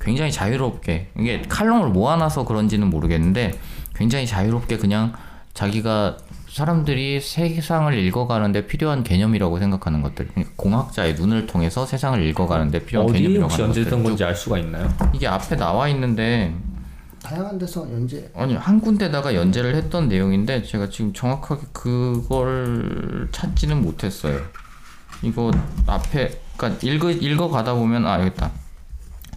굉장히 0.00 0.32
자유롭게 0.32 1.08
이게 1.18 1.42
칼럼을 1.48 1.88
모아놔서 1.88 2.44
그런지는 2.44 2.88
모르겠는데 2.88 3.52
굉장히 3.94 4.26
자유롭게 4.26 4.78
그냥 4.78 5.12
자기가 5.54 6.16
사람들이 6.48 7.20
세상을 7.20 7.96
읽어가는데 7.96 8.66
필요한 8.66 9.04
개념이라고 9.04 9.58
생각하는 9.58 10.02
것들 10.02 10.28
그러니까 10.28 10.52
공학자의 10.56 11.14
눈을 11.14 11.46
통해서 11.46 11.86
세상을 11.86 12.20
읽어가는데 12.26 12.84
필요한 12.84 13.08
어디 13.08 13.18
개념이라고 13.18 13.44
혹시 13.44 13.62
하는 13.62 13.74
것들 13.74 14.02
건지 14.02 14.24
알 14.24 14.34
수가 14.34 14.58
있나요? 14.58 14.92
이게 15.12 15.28
앞에 15.28 15.56
나와 15.56 15.88
있는데 15.88 16.52
다양한 17.22 17.58
데서 17.58 17.82
연재 17.92 18.30
아니 18.34 18.54
한 18.56 18.80
군데다가 18.80 19.34
연재를 19.34 19.76
했던 19.76 20.08
내용인데 20.08 20.62
제가 20.62 20.88
지금 20.88 21.12
정확하게 21.12 21.62
그걸 21.72 23.28
찾지는 23.30 23.82
못했어요. 23.82 24.40
이거 25.22 25.50
앞에 25.86 26.30
그러니까 26.56 26.80
읽어 26.82 27.10
읽어 27.10 27.48
가다 27.48 27.74
보면 27.74 28.06
아 28.06 28.18
여기 28.20 28.28
있다. 28.28 28.50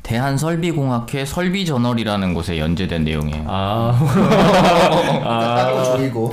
대한설비공학회 0.04 1.26
설비저널이라는 1.26 2.34
곳에 2.34 2.60
연재된 2.60 3.04
내용이에요. 3.06 3.46
아 3.48 3.98
따로 5.24 5.84
조이고 5.98 6.32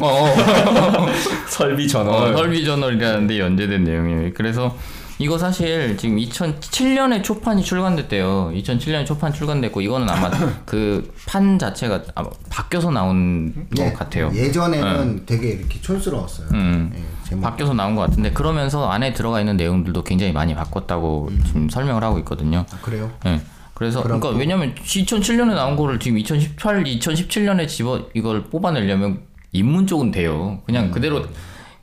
설비 1.49 1.85
어, 1.85 1.87
전원. 1.89 2.37
설비저널이라는 2.37 3.27
데 3.29 3.39
연재된 3.39 3.85
내용이에요. 3.85 4.31
그래서 4.35 4.77
이거 5.21 5.37
사실 5.37 5.97
지금 5.99 6.17
2007년에 6.17 7.23
초판이 7.23 7.63
출간됐대요. 7.63 8.53
2007년에 8.55 9.05
초판 9.07 9.33
출간됐고 9.35 9.83
이거는 9.83 10.09
아마 10.09 10.31
그 10.67 11.11
판 11.27 11.59
자체가 11.61 12.03
아마 12.17 12.29
바뀌어서 12.49 12.91
나온 12.91 13.55
것 13.77 13.85
예, 13.85 13.93
같아요. 13.93 14.33
예전에는 14.35 15.27
되게 15.27 15.51
이렇게 15.51 15.81
촌스러웠어요. 15.81 16.49
음. 16.55 16.93
예. 17.33 17.41
바뀌어서 17.41 17.73
나온 17.75 17.95
것 17.95 18.03
같은데 18.03 18.33
그러면서 18.33 18.89
안에 18.91 19.13
들어가 19.13 19.39
있는 19.39 19.57
내용들도 19.57 20.03
굉장히 20.03 20.33
많이 20.33 20.57
바꿨다고 20.57 21.31
지금 21.47 21.69
설명을 21.69 22.03
하고 22.03 22.19
있거든요. 22.21 22.65
아, 22.73 22.79
그래요? 22.83 23.13
예. 23.27 23.41
그래서 23.81 24.03
그러니까 24.03 24.29
왜냐면 24.29 24.75
2007년에 24.75 25.55
나온 25.55 25.75
거를 25.75 25.99
지금 25.99 26.19
2018, 26.19 26.85
2017년에 26.85 27.67
집어 27.67 28.09
이걸 28.13 28.45
뽑아내려면 28.45 29.23
인문 29.53 29.87
쪽은 29.87 30.11
돼요. 30.11 30.61
그냥 30.67 30.91
그대로 30.91 31.25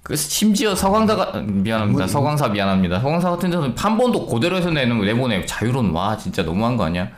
그 0.04 0.16
심지어 0.16 0.76
서광사가 0.76 1.42
미안합니다. 1.42 2.06
서광사 2.06 2.50
미안합니다. 2.50 3.00
서광사 3.00 3.32
같은 3.32 3.50
데서는 3.50 3.74
판본도 3.74 4.28
그대로 4.28 4.58
해서 4.58 4.70
내는 4.70 5.02
내보내 5.02 5.44
자유로운 5.48 5.90
와 5.90 6.16
진짜 6.16 6.44
너무한 6.44 6.78
거 6.78 6.84
아니야? 6.84 7.10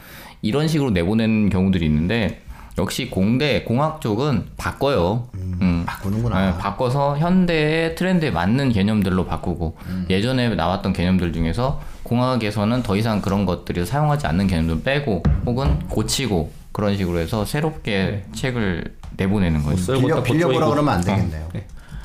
이런 0.42 0.66
식으로 0.70 0.92
내보내는 0.92 1.50
경우들이 1.50 1.86
있는데 1.86 2.42
역시 2.80 3.10
공대 3.10 3.64
공학 3.64 4.00
쪽은 4.02 4.46
바꿔요. 4.58 5.28
음. 5.36 5.84
바꾸는구나. 5.86 6.52
네, 6.52 6.58
바꿔서 6.58 7.18
현대의 7.18 7.96
트렌드에 7.96 8.32
맞는 8.32 8.72
개념들로 8.72 9.26
바꾸고 9.26 9.78
예전에 10.10 10.50
나왔던 10.56 10.94
개념들 10.94 11.34
중에서 11.34 11.82
공학에서는 12.04 12.82
더 12.84 12.96
이상 12.96 13.22
그런 13.22 13.46
것들이 13.46 13.86
사용하지 13.86 14.28
않는 14.28 14.48
개념들 14.48 14.82
빼고 14.84 15.24
혹은 15.46 15.80
고치고 15.90 16.52
그런 16.72 16.96
식으로 16.96 17.20
해서 17.20 17.44
새롭게 17.46 18.24
책을 18.34 18.96
내보내는 19.18 19.64
거죠. 19.64 19.78
쓸고 19.78 20.02
빌려, 20.02 20.16
딱 20.16 20.24
빌려보라. 20.24 20.68
그러면 20.70 20.94
안 20.96 21.02
되겠네요. 21.02 21.50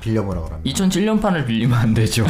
빌려보라 0.04 0.42
그러면. 0.42 0.62
2007년판을 0.64 1.46
빌리면 1.46 1.78
안 1.78 1.94
되죠. 1.94 2.26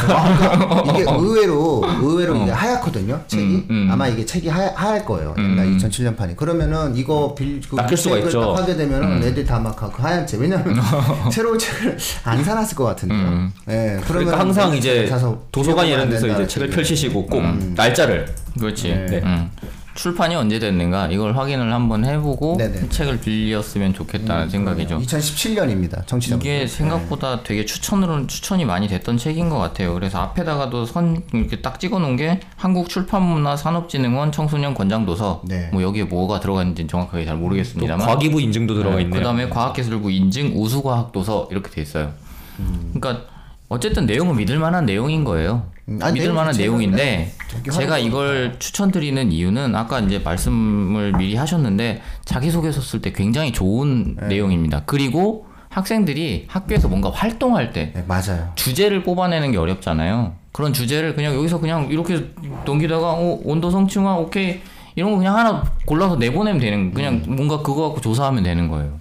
이게 0.89 1.05
의외로 1.11 1.83
의외로 2.01 2.37
이게 2.37 2.51
하얗거든요 2.53 3.21
책이 3.27 3.43
음, 3.43 3.67
음. 3.69 3.89
아마 3.91 4.07
이게 4.07 4.25
책이 4.25 4.49
하, 4.49 4.61
하얄 4.75 5.05
거예요 5.05 5.35
옛날 5.39 5.67
2007년 5.77 6.17
판이 6.17 6.37
그러면은 6.37 6.95
이거 6.97 7.35
빌 7.37 7.61
그, 7.69 7.75
낚일 7.75 7.97
수가 7.97 8.15
책을 8.17 8.29
있죠. 8.29 8.41
딱 8.41 8.63
하게 8.63 8.77
되면은 8.77 9.23
애들 9.25 9.45
다막 9.45 9.77
그 9.77 10.03
하얀 10.03 10.27
책 10.27 10.41
왜냐면 10.41 10.81
새로운 11.33 11.59
책을 11.59 11.97
안 12.25 12.45
사놨을 12.45 12.77
것 12.77 12.85
같은데요 12.85 13.51
예 13.71 14.01
그러면 14.05 14.05
그러니까 14.07 14.39
항상 14.39 14.77
이제 14.77 15.11
도서관 15.51 15.87
이런 15.87 16.09
데서 16.09 16.29
이제 16.29 16.47
책을. 16.47 16.71
펼치시고 16.71 17.27
꼭 17.27 17.43
날짜를 17.75 18.27
그렇지. 18.59 18.89
네. 18.89 19.21
음. 19.25 19.51
출판이 19.95 20.35
언제 20.35 20.59
됐는가 20.59 21.09
이걸 21.09 21.37
확인을 21.37 21.73
한번 21.73 22.05
해보고 22.05 22.57
네네. 22.59 22.89
책을 22.89 23.21
빌렸으면 23.21 23.95
좋겠다는 23.95 24.51
생각이죠. 24.51 24.99
2017년입니다. 24.99 26.07
청취자. 26.07 26.37
이게 26.37 26.67
생각보다 26.67 27.43
되게 27.43 27.65
추천으로 27.65 28.27
추천이 28.27 28.65
많이 28.65 28.89
됐던 28.89 29.17
책인 29.17 29.49
것 29.49 29.59
같아요. 29.59 29.95
그래서 29.95 30.19
앞에다가도 30.19 30.87
선 30.87 31.23
이렇게 31.33 31.63
딱 31.63 31.79
찍어놓은 31.79 32.17
게 32.17 32.41
한국 32.57 32.89
출판문화 32.89 33.57
산업진흥원 33.57 34.33
청소년 34.33 34.75
권장도서. 34.75 35.43
네. 35.45 35.71
뭐 35.73 35.83
여기에 35.83 36.05
뭐가 36.05 36.41
들어가 36.41 36.63
있는지 36.63 36.87
정확하게 36.87 37.25
잘또 37.25 37.41
모르겠습니다만. 37.41 38.07
과기부 38.07 38.41
인증도 38.41 38.75
들어가 38.75 39.01
있네요. 39.01 39.21
그다음에 39.21 39.49
과학기술부 39.49 40.11
인증 40.11 40.53
우수과학도서 40.57 41.49
이렇게 41.51 41.71
돼 41.71 41.83
있어요. 41.83 42.13
음. 42.59 42.93
그러니까 42.95 43.27
어쨌든 43.69 44.07
내용은 44.07 44.37
믿을 44.37 44.59
만한 44.59 44.87
내용인 44.87 45.25
거예요. 45.25 45.67
음, 45.89 45.99
아니, 46.03 46.19
믿을 46.19 46.33
만한 46.33 46.57
내용인데 46.57 47.33
제가 47.73 47.99
이걸 47.99 48.57
추천드리는 48.59 49.33
이유는 49.33 49.75
아까 49.77 50.01
이제 50.01 50.19
말씀을 50.19 51.13
미리 51.13 51.37
하셨는데 51.37 52.01
자기소개서 52.25 52.81
쓸 52.81 53.03
때 53.03 53.13
굉장히 53.13 53.53
좋은 53.53 54.17
네. 54.21 54.29
내용입니다. 54.29 54.83
그리고 54.87 55.47
학생들이 55.69 56.47
학교에서 56.49 56.89
뭔가 56.89 57.11
활동할 57.11 57.73
때 57.73 57.93
네, 57.95 58.05
맞아요. 58.07 58.53
주제를 58.55 59.03
뽑아내는 59.03 59.53
게 59.53 59.59
어렵잖아요. 59.59 60.35
그런 60.53 60.73
주제를 60.73 61.15
그냥 61.17 61.35
여기서 61.35 61.59
그냥 61.61 61.89
이렇게 61.91 62.31
넘기다가 62.65 63.13
어, 63.15 63.41
온도 63.45 63.71
성층화 63.71 64.15
오케이 64.17 64.61
이런 64.95 65.11
거 65.11 65.19
그냥 65.19 65.37
하나 65.37 65.65
골라서 65.85 66.17
내보내면 66.17 66.61
되는 66.61 66.95
그냥 66.95 67.23
음. 67.27 67.37
뭔가 67.37 67.59
그거 67.63 67.89
갖고 67.89 68.01
조사하면 68.01 68.45
되는 68.45 68.69
거예요. 68.69 69.01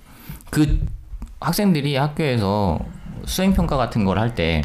그 0.49 0.85
학생들이 1.39 1.95
학교에서 1.95 2.79
수행 3.25 3.53
평가 3.53 3.77
같은 3.77 4.03
걸 4.03 4.17
할 4.17 4.33
때 4.35 4.63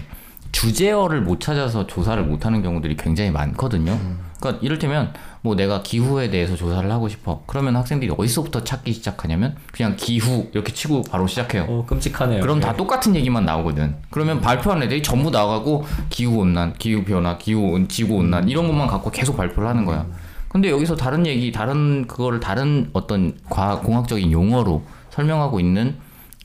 주제어를 0.53 1.21
못 1.23 1.41
찾아서 1.41 1.87
조사를 1.87 2.23
못 2.25 2.47
하는 2.47 2.63
경우들이 2.63 2.97
굉장히 2.97 3.31
많거든요. 3.31 3.93
음. 3.93 4.19
그러니까 4.41 4.65
이를테면 4.65 5.13
뭐 5.43 5.57
내가 5.57 5.83
기후에 5.83 6.31
대해서 6.31 6.55
조사를 6.57 6.91
하고 6.91 7.09
싶어. 7.09 7.43
그러면 7.47 7.75
학생들이 7.77 8.13
어디서부터 8.17 8.63
찾기 8.65 8.93
시작하냐면 8.93 9.57
그냥 9.73 9.95
기후 9.97 10.49
이렇게 10.53 10.73
치고 10.73 11.03
바로 11.11 11.27
시작해요. 11.27 11.65
어, 11.69 11.85
끔찍하네요. 11.87 12.41
그럼 12.41 12.61
네. 12.61 12.67
다 12.67 12.77
똑같은 12.77 13.15
얘기만 13.17 13.45
나오거든. 13.45 13.97
그러면 14.11 14.41
발표하는 14.41 14.85
애들이 14.85 15.03
전부 15.03 15.31
나가고 15.31 15.85
기후 16.09 16.39
온난, 16.39 16.73
기후 16.75 17.05
변화, 17.05 17.37
기후 17.39 17.73
온- 17.73 17.89
지구 17.89 18.17
온난 18.17 18.49
이런 18.49 18.67
것만 18.69 18.87
갖고 18.87 19.11
계속 19.11 19.37
발표를 19.37 19.69
하는 19.69 19.85
거야. 19.85 20.07
근데 20.49 20.71
여기서 20.71 20.97
다른 20.97 21.27
얘기, 21.27 21.53
다른 21.53 22.07
그거를 22.07 22.41
다른 22.41 22.89
어떤 22.93 23.37
과학 23.51 23.83
공학적인 23.83 24.33
용어로 24.33 24.83
설명하고 25.11 25.61
있는 25.61 25.97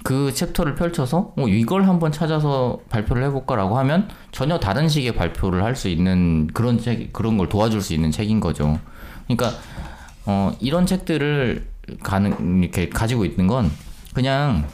그 0.03 0.33
챕터를 0.33 0.75
펼쳐서 0.75 1.33
어, 1.38 1.48
이걸 1.48 1.88
한번 1.88 2.12
찾아서 2.12 2.79
발표를 2.89 3.24
해볼까라고 3.25 3.77
하면 3.79 4.10
전혀 4.31 4.60
다른 4.60 4.89
식의 4.89 5.15
발표를 5.15 5.63
할 5.63 5.75
수 5.75 5.88
있는 5.89 6.48
그런 6.48 6.77
책 6.77 7.12
그런 7.13 7.38
걸 7.38 7.50
도와줄 7.50 7.81
수 7.81 7.93
있는 7.93 8.12
책인 8.12 8.39
거죠. 8.39 8.79
그러니까 9.27 9.51
어, 10.25 10.51
이런 10.60 10.86
책들을 10.86 11.67
가는 12.03 12.63
이렇게 12.63 12.89
가지고 12.89 13.25
있는 13.25 13.48
건 13.48 13.72
그냥 14.13 14.67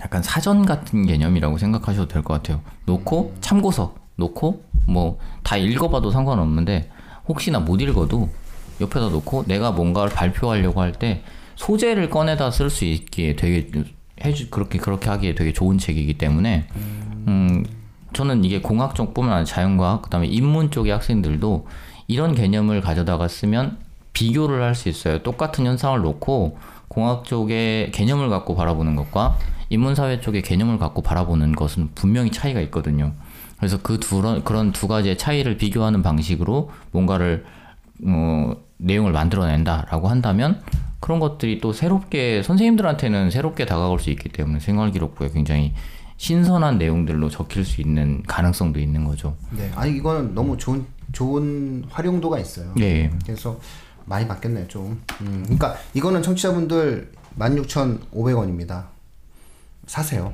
약간 0.00 0.22
사전 0.22 0.64
같은 0.66 1.06
개념이라고 1.06 1.58
생각하셔도 1.58 2.08
될 2.08 2.22
것 2.22 2.34
같아요. 2.34 2.60
놓고 2.86 3.34
참고서 3.40 3.94
놓고 4.16 4.62
뭐 4.86 5.18
다 5.42 5.56
읽어봐도 5.56 6.10
상관없는데 6.10 6.90
혹시나 7.28 7.58
못 7.60 7.80
읽어도 7.80 8.28
옆에다 8.80 9.08
놓고 9.08 9.44
내가 9.46 9.70
뭔가를 9.72 10.12
발표하려고 10.12 10.80
할 10.80 10.92
때 10.92 11.22
소재를 11.56 12.08
꺼내다 12.10 12.50
쓸 12.50 12.70
수 12.70 12.84
있기에 12.84 13.36
되게 13.36 13.70
해주 14.22 14.50
그렇게 14.50 14.78
그렇게 14.78 15.10
하기에 15.10 15.34
되게 15.34 15.52
좋은 15.52 15.78
책이기 15.78 16.14
때문에 16.14 16.66
음 17.28 17.64
저는 18.12 18.44
이게 18.44 18.60
공학 18.60 18.94
쪽뿐만 18.94 19.32
아니라 19.32 19.44
자연과학 19.44 20.02
그다음에 20.02 20.26
인문 20.26 20.70
쪽의 20.70 20.92
학생들도 20.92 21.66
이런 22.08 22.34
개념을 22.34 22.80
가져다가 22.80 23.28
쓰면 23.28 23.78
비교를 24.12 24.62
할 24.62 24.74
수 24.74 24.88
있어요. 24.88 25.22
똑같은 25.22 25.64
현상을 25.66 25.98
놓고 26.00 26.58
공학 26.88 27.24
쪽의 27.24 27.90
개념을 27.92 28.28
갖고 28.28 28.54
바라보는 28.54 28.96
것과 28.96 29.38
인문사회 29.70 30.20
쪽의 30.20 30.42
개념을 30.42 30.78
갖고 30.78 31.00
바라보는 31.00 31.54
것은 31.54 31.90
분명히 31.94 32.30
차이가 32.30 32.60
있거든요. 32.62 33.12
그래서 33.56 33.78
그 33.80 33.98
두, 33.98 34.42
그런 34.44 34.72
두 34.72 34.86
가지의 34.88 35.16
차이를 35.16 35.56
비교하는 35.56 36.02
방식으로 36.02 36.70
뭔가를, 36.90 37.46
어, 38.04 38.52
내용을 38.76 39.12
만들어낸다라고 39.12 40.08
한다면 40.08 40.60
그런 41.02 41.18
것들이 41.18 41.60
또 41.60 41.72
새롭게, 41.72 42.44
선생님들한테는 42.44 43.32
새롭게 43.32 43.66
다가올 43.66 43.98
수 43.98 44.08
있기 44.10 44.28
때문에 44.28 44.60
생활 44.60 44.92
기록부에 44.92 45.30
굉장히 45.30 45.74
신선한 46.16 46.78
내용들로 46.78 47.28
적힐 47.28 47.64
수 47.64 47.80
있는 47.80 48.22
가능성도 48.28 48.78
있는 48.78 49.04
거죠. 49.04 49.36
네. 49.50 49.68
아니 49.74 49.96
이거는 49.96 50.32
너무 50.36 50.56
좋은 50.56 50.86
좋은 51.10 51.84
활용도가 51.90 52.38
있어요. 52.38 52.72
예. 52.78 53.10
그래서 53.26 53.58
많이 54.04 54.28
바뀌었네요 54.28 54.68
좀. 54.68 55.02
음, 55.22 55.40
그러니까 55.42 55.74
이거는 55.92 56.22
청취자분들 56.22 57.10
16,500원입니다. 57.36 58.84
사세요. 59.86 60.32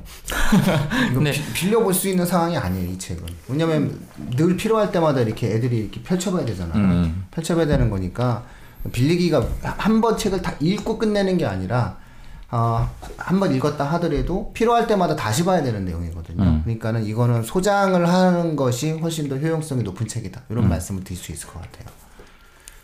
이거 1.11 1.21
네. 1.21 1.31
비- 1.31 1.53
빌려볼 1.53 1.95
수 1.95 2.07
있는 2.07 2.27
상황이 2.27 2.55
아니에요 2.55 2.91
이 2.91 2.97
책은. 2.99 3.23
왜냐면 3.47 3.99
늘 4.35 4.55
필요할 4.55 4.91
때마다 4.91 5.21
이렇게 5.21 5.47
애들이 5.47 5.79
이렇게 5.79 6.03
펼쳐봐야 6.03 6.45
되잖아요. 6.45 6.77
음. 6.77 7.25
펼쳐봐야 7.31 7.65
되는 7.65 7.89
거니까 7.89 8.45
빌리기가 8.91 9.45
한 9.61 10.01
번 10.01 10.17
책을 10.17 10.41
다 10.41 10.53
읽고 10.59 10.97
끝내는 10.97 11.37
게 11.37 11.45
아니라 11.45 11.97
어, 12.51 12.89
한 13.17 13.39
번 13.39 13.53
읽었다 13.53 13.83
하더라도 13.93 14.51
필요할 14.53 14.87
때마다 14.87 15.15
다시 15.15 15.45
봐야 15.45 15.61
되는 15.61 15.85
내용이거든요. 15.85 16.43
음. 16.43 16.61
그러니까는 16.63 17.05
이거는 17.05 17.43
소장을 17.43 18.07
하는 18.07 18.55
것이 18.55 18.91
훨씬 18.91 19.29
더 19.29 19.37
효용성이 19.37 19.83
높은 19.83 20.07
책이다. 20.07 20.41
이런 20.49 20.63
음. 20.63 20.69
말씀을 20.69 21.03
드릴 21.03 21.17
수 21.17 21.31
있을 21.31 21.47
것 21.49 21.61
같아요. 21.61 21.85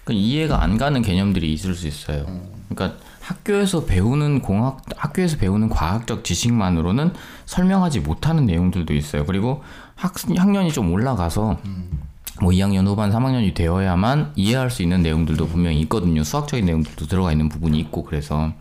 그 0.03 0.13
이해가 0.13 0.61
안 0.61 0.77
가는 0.77 1.01
개념들이 1.01 1.51
있을 1.53 1.73
수 1.73 1.87
있어요. 1.87 2.25
그러니까 2.69 2.99
학교에서 3.21 3.85
배우는 3.85 4.43
공학, 4.43 4.81
학교에서 4.95 5.37
배우는 5.37 5.69
과학적 5.69 6.23
지식만으로는 6.23 7.13
설명하지 7.47 8.01
못하는 8.01 8.45
내용들도 8.45 8.93
있어요. 8.93 9.25
그리고 9.25 9.63
학, 9.95 10.13
학년이 10.37 10.71
좀 10.73 10.91
올라가서 10.93 11.57
뭐 12.41 12.51
2학년 12.51 12.85
후반, 12.85 13.11
3학년이 13.11 13.53
되어야만 13.53 14.33
이해할 14.35 14.69
수 14.69 14.83
있는 14.83 15.01
내용들도 15.01 15.47
분명히 15.47 15.79
있거든요. 15.81 16.23
수학적인 16.23 16.65
내용들도 16.65 17.07
들어가 17.07 17.31
있는 17.31 17.49
부분이 17.49 17.79
있고 17.79 18.03
그래서 18.03 18.51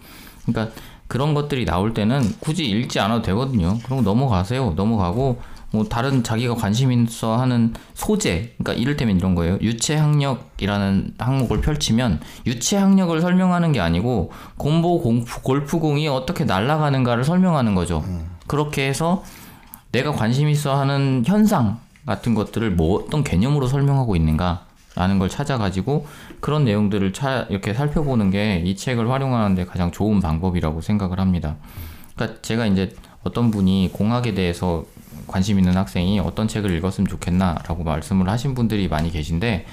그러니까 0.46 0.74
그런 1.08 1.34
것들이 1.34 1.64
나올 1.64 1.92
때는 1.92 2.22
굳이 2.40 2.64
읽지 2.64 3.00
않아도 3.00 3.22
되거든요. 3.22 3.78
그럼 3.84 4.04
넘어가세요. 4.04 4.74
넘어가고 4.76 5.40
뭐 5.74 5.84
다른 5.84 6.22
자기가 6.22 6.54
관심 6.54 6.92
있어 6.92 7.37
하는 7.37 7.74
소재, 7.94 8.52
그러니까 8.58 8.80
이를테면 8.80 9.16
이런 9.16 9.34
거예요. 9.34 9.58
유체 9.60 9.96
학력이라는 9.96 11.14
항목을 11.18 11.60
펼치면 11.60 12.20
유체 12.46 12.76
학력을 12.76 13.20
설명하는 13.20 13.72
게 13.72 13.80
아니고 13.80 14.30
곰보 14.56 15.00
공프, 15.00 15.42
골프공이 15.42 16.06
어떻게 16.06 16.44
날아가는가를 16.44 17.24
설명하는 17.24 17.74
거죠. 17.74 18.04
그렇게 18.46 18.87
해서 18.87 19.24
내가 19.90 20.12
관심 20.12 20.48
있어 20.48 20.78
하는 20.78 21.24
현상 21.26 21.80
같은 22.06 22.34
것들을 22.34 22.70
뭐 22.72 23.02
어떤 23.02 23.24
개념으로 23.24 23.66
설명하고 23.66 24.16
있는가 24.16 24.66
라는 24.96 25.18
걸 25.18 25.28
찾아가지고 25.28 26.06
그런 26.40 26.64
내용들을 26.64 27.12
차, 27.12 27.46
이렇게 27.48 27.74
살펴보는 27.74 28.30
게 28.30 28.62
이 28.64 28.76
책을 28.76 29.10
활용하는데 29.10 29.64
가장 29.64 29.90
좋은 29.90 30.20
방법이라고 30.20 30.80
생각을 30.80 31.18
합니다. 31.18 31.56
그러니까 32.14 32.40
제가 32.42 32.66
이제 32.66 32.94
어떤 33.24 33.50
분이 33.50 33.90
공학에 33.92 34.34
대해서 34.34 34.84
관심 35.26 35.58
있는 35.58 35.76
학생이 35.76 36.20
어떤 36.20 36.46
책을 36.46 36.70
읽었으면 36.76 37.08
좋겠나라고 37.08 37.82
말씀을 37.82 38.28
하신 38.28 38.54
분들이 38.54 38.88
많이 38.88 39.10
계신데 39.10 39.66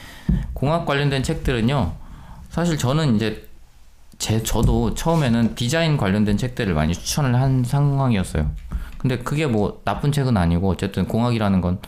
공학 0.53 0.85
관련된 0.85 1.23
책들은요 1.23 1.93
사실 2.49 2.77
저는 2.77 3.15
이제 3.15 3.47
제 4.17 4.41
저도 4.41 4.93
처음에는 4.93 5.55
디자인 5.55 5.97
관련된 5.97 6.37
책들을 6.37 6.73
많이 6.73 6.93
추천을 6.93 7.35
한 7.35 7.63
상황이었어요. 7.63 8.49
근데 8.97 9.17
그게 9.17 9.47
뭐 9.47 9.81
나쁜 9.83 10.11
책은 10.11 10.37
아니고 10.37 10.69
어쨌든 10.69 11.07
공학이라는 11.07 11.59
건 11.59 11.79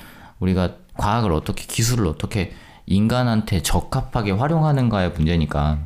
우리가 0.43 0.75
과학을 0.97 1.31
어떻게 1.31 1.65
기술을 1.65 2.05
어떻게 2.07 2.51
인간한테 2.85 3.61
적합하게 3.61 4.31
활용하는가의 4.31 5.11
문제니까 5.11 5.79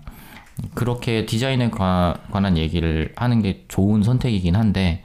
그렇게 0.73 1.25
디자인에 1.25 1.69
과- 1.69 2.17
관한 2.31 2.57
얘기를 2.57 3.13
하는 3.15 3.41
게 3.41 3.65
좋은 3.67 4.01
선택이긴 4.03 4.55
한데 4.55 5.03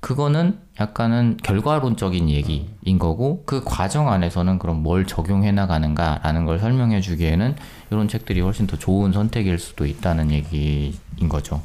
그거는 0.00 0.58
약간은 0.80 1.38
결과론적인 1.42 2.28
얘기인 2.30 2.98
거고 2.98 3.42
그 3.46 3.62
과정 3.64 4.10
안에서는 4.12 4.58
그럼 4.58 4.82
뭘 4.82 5.06
적용해 5.06 5.50
나가는가라는 5.52 6.44
걸 6.44 6.58
설명해 6.60 7.00
주기에는 7.00 7.56
이런 7.90 8.06
책들이 8.08 8.40
훨씬 8.40 8.66
더 8.66 8.76
좋은 8.76 9.12
선택일 9.12 9.58
수도 9.58 9.86
있다는 9.86 10.30
얘기인 10.30 11.28
거죠. 11.28 11.60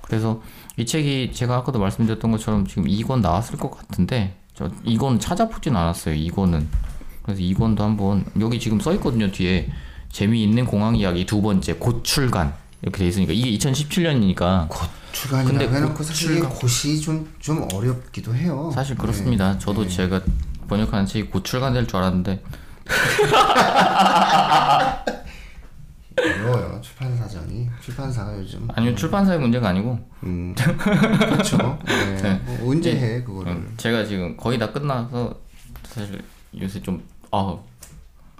그래서 0.00 0.42
이 0.76 0.86
책이 0.86 1.32
제가 1.32 1.56
아까도 1.56 1.78
말씀드렸던 1.78 2.30
것처럼 2.30 2.66
지금 2.66 2.84
2권 2.84 3.20
나왔을 3.20 3.58
것 3.58 3.70
같은데 3.70 4.34
저 4.54 4.70
2권 4.86 5.20
찾아보진 5.20 5.76
않았어요. 5.76 6.14
2권은 6.14 6.64
그래서 7.22 7.40
2권도 7.42 7.78
한번 7.80 8.24
여기 8.40 8.58
지금 8.60 8.80
써 8.80 8.92
있거든요. 8.94 9.30
뒤에 9.30 9.68
재미있는 10.10 10.64
공항 10.66 10.94
이야기 10.96 11.26
두 11.26 11.42
번째 11.42 11.74
곧 11.74 12.02
출간 12.04 12.54
이렇게 12.82 12.98
돼 12.98 13.08
있으니까 13.08 13.32
이게 13.32 13.56
2017년이니까 13.58 14.68
출간이라고 15.12 15.58
근데 15.58 15.74
해놓고 15.76 15.94
그 15.94 16.04
사실 16.04 16.38
이게 16.38 16.46
곧이 16.46 17.00
좀, 17.00 17.28
좀 17.40 17.66
어렵기도 17.72 18.34
해요. 18.34 18.70
사실 18.74 18.96
그렇습니다. 18.96 19.58
저도 19.58 19.88
제가 19.88 20.20
번역하는 20.68 21.06
책이 21.06 21.30
곧 21.30 21.44
출간 21.44 21.72
될 21.72 21.86
줄 21.86 21.96
알았는데 21.96 22.42
어려워요 26.20 26.80
출판사정이. 26.80 27.68
출판사가 27.80 28.36
요즘 28.38 28.68
아니요 28.74 28.94
출판사의 28.94 29.38
문제가 29.40 29.68
아니고. 29.68 29.98
음 30.24 30.54
그렇죠. 30.56 31.78
네. 31.86 32.40
뭐 32.44 32.70
언제 32.70 32.94
해 32.96 33.22
그거를? 33.22 33.52
음, 33.52 33.74
제가 33.76 34.04
지금 34.04 34.36
거의 34.36 34.58
다 34.58 34.70
끝나서 34.72 35.34
사실 35.84 36.22
요새 36.60 36.80
좀 36.80 37.02
아, 37.30 37.56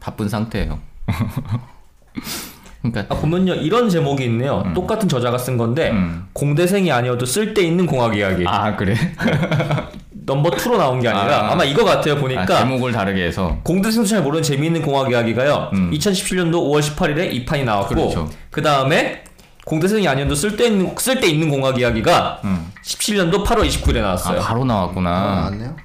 바쁜 0.01 0.29
상태예요. 0.29 0.79
그러니까 2.83 3.15
아, 3.15 3.19
보면요. 3.19 3.55
이런 3.55 3.89
제목이 3.89 4.25
있네요. 4.27 4.63
똑같은 4.75 5.09
저자가 5.09 5.39
쓴 5.39 5.57
건데 5.57 5.91
음. 5.91 6.27
공대생이 6.35 6.93
아니어도 6.93 7.25
쓸데 7.27 7.63
있는 7.63 7.87
공학 7.87 8.17
이야기. 8.17 8.45
아 8.47 8.77
그래 8.77 8.95
넘버 10.27 10.51
2로 10.51 10.77
나온 10.79 11.01
게 11.01 11.09
아니라 11.09 11.49
아. 11.49 11.53
아, 11.53 11.55
마 11.55 11.65
이거 11.65 11.85
같아요 11.85 12.17
보니까 12.17 12.43
아, 12.43 12.59
제목을 12.61 12.93
다르게 12.93 13.25
해서 13.25 13.59
공대생도 13.63 14.09
잘 14.09 14.23
모르는 14.23 14.43
재미있는 14.43 14.83
공학 14.83 15.11
이야기가요. 15.11 15.71
음. 15.75 15.91
2017년도 15.93 16.55
5월 16.55 16.81
18일에 16.81 17.33
이 17.33 17.45
판이 17.45 17.65
나왔고 17.65 17.95
그렇죠. 17.95 18.31
그 18.51 18.63
다음에 18.63 19.25
공대생이 19.67 20.07
아니어도 20.07 20.35
쓸데 20.35 20.67
있는 20.67 20.95
쓸데 20.99 21.27
있는 21.27 21.49
공학 21.49 21.79
이야기가 21.79 22.41
음. 22.45 22.71
17년도 22.85 23.45
8월 23.45 23.67
29일에 23.67 23.99
아 23.99 24.03
나왔어요. 24.03 24.41
바로 24.41 24.63
아, 24.63 24.65
나왔구나. 24.65 25.11
나왔네요 25.11 25.77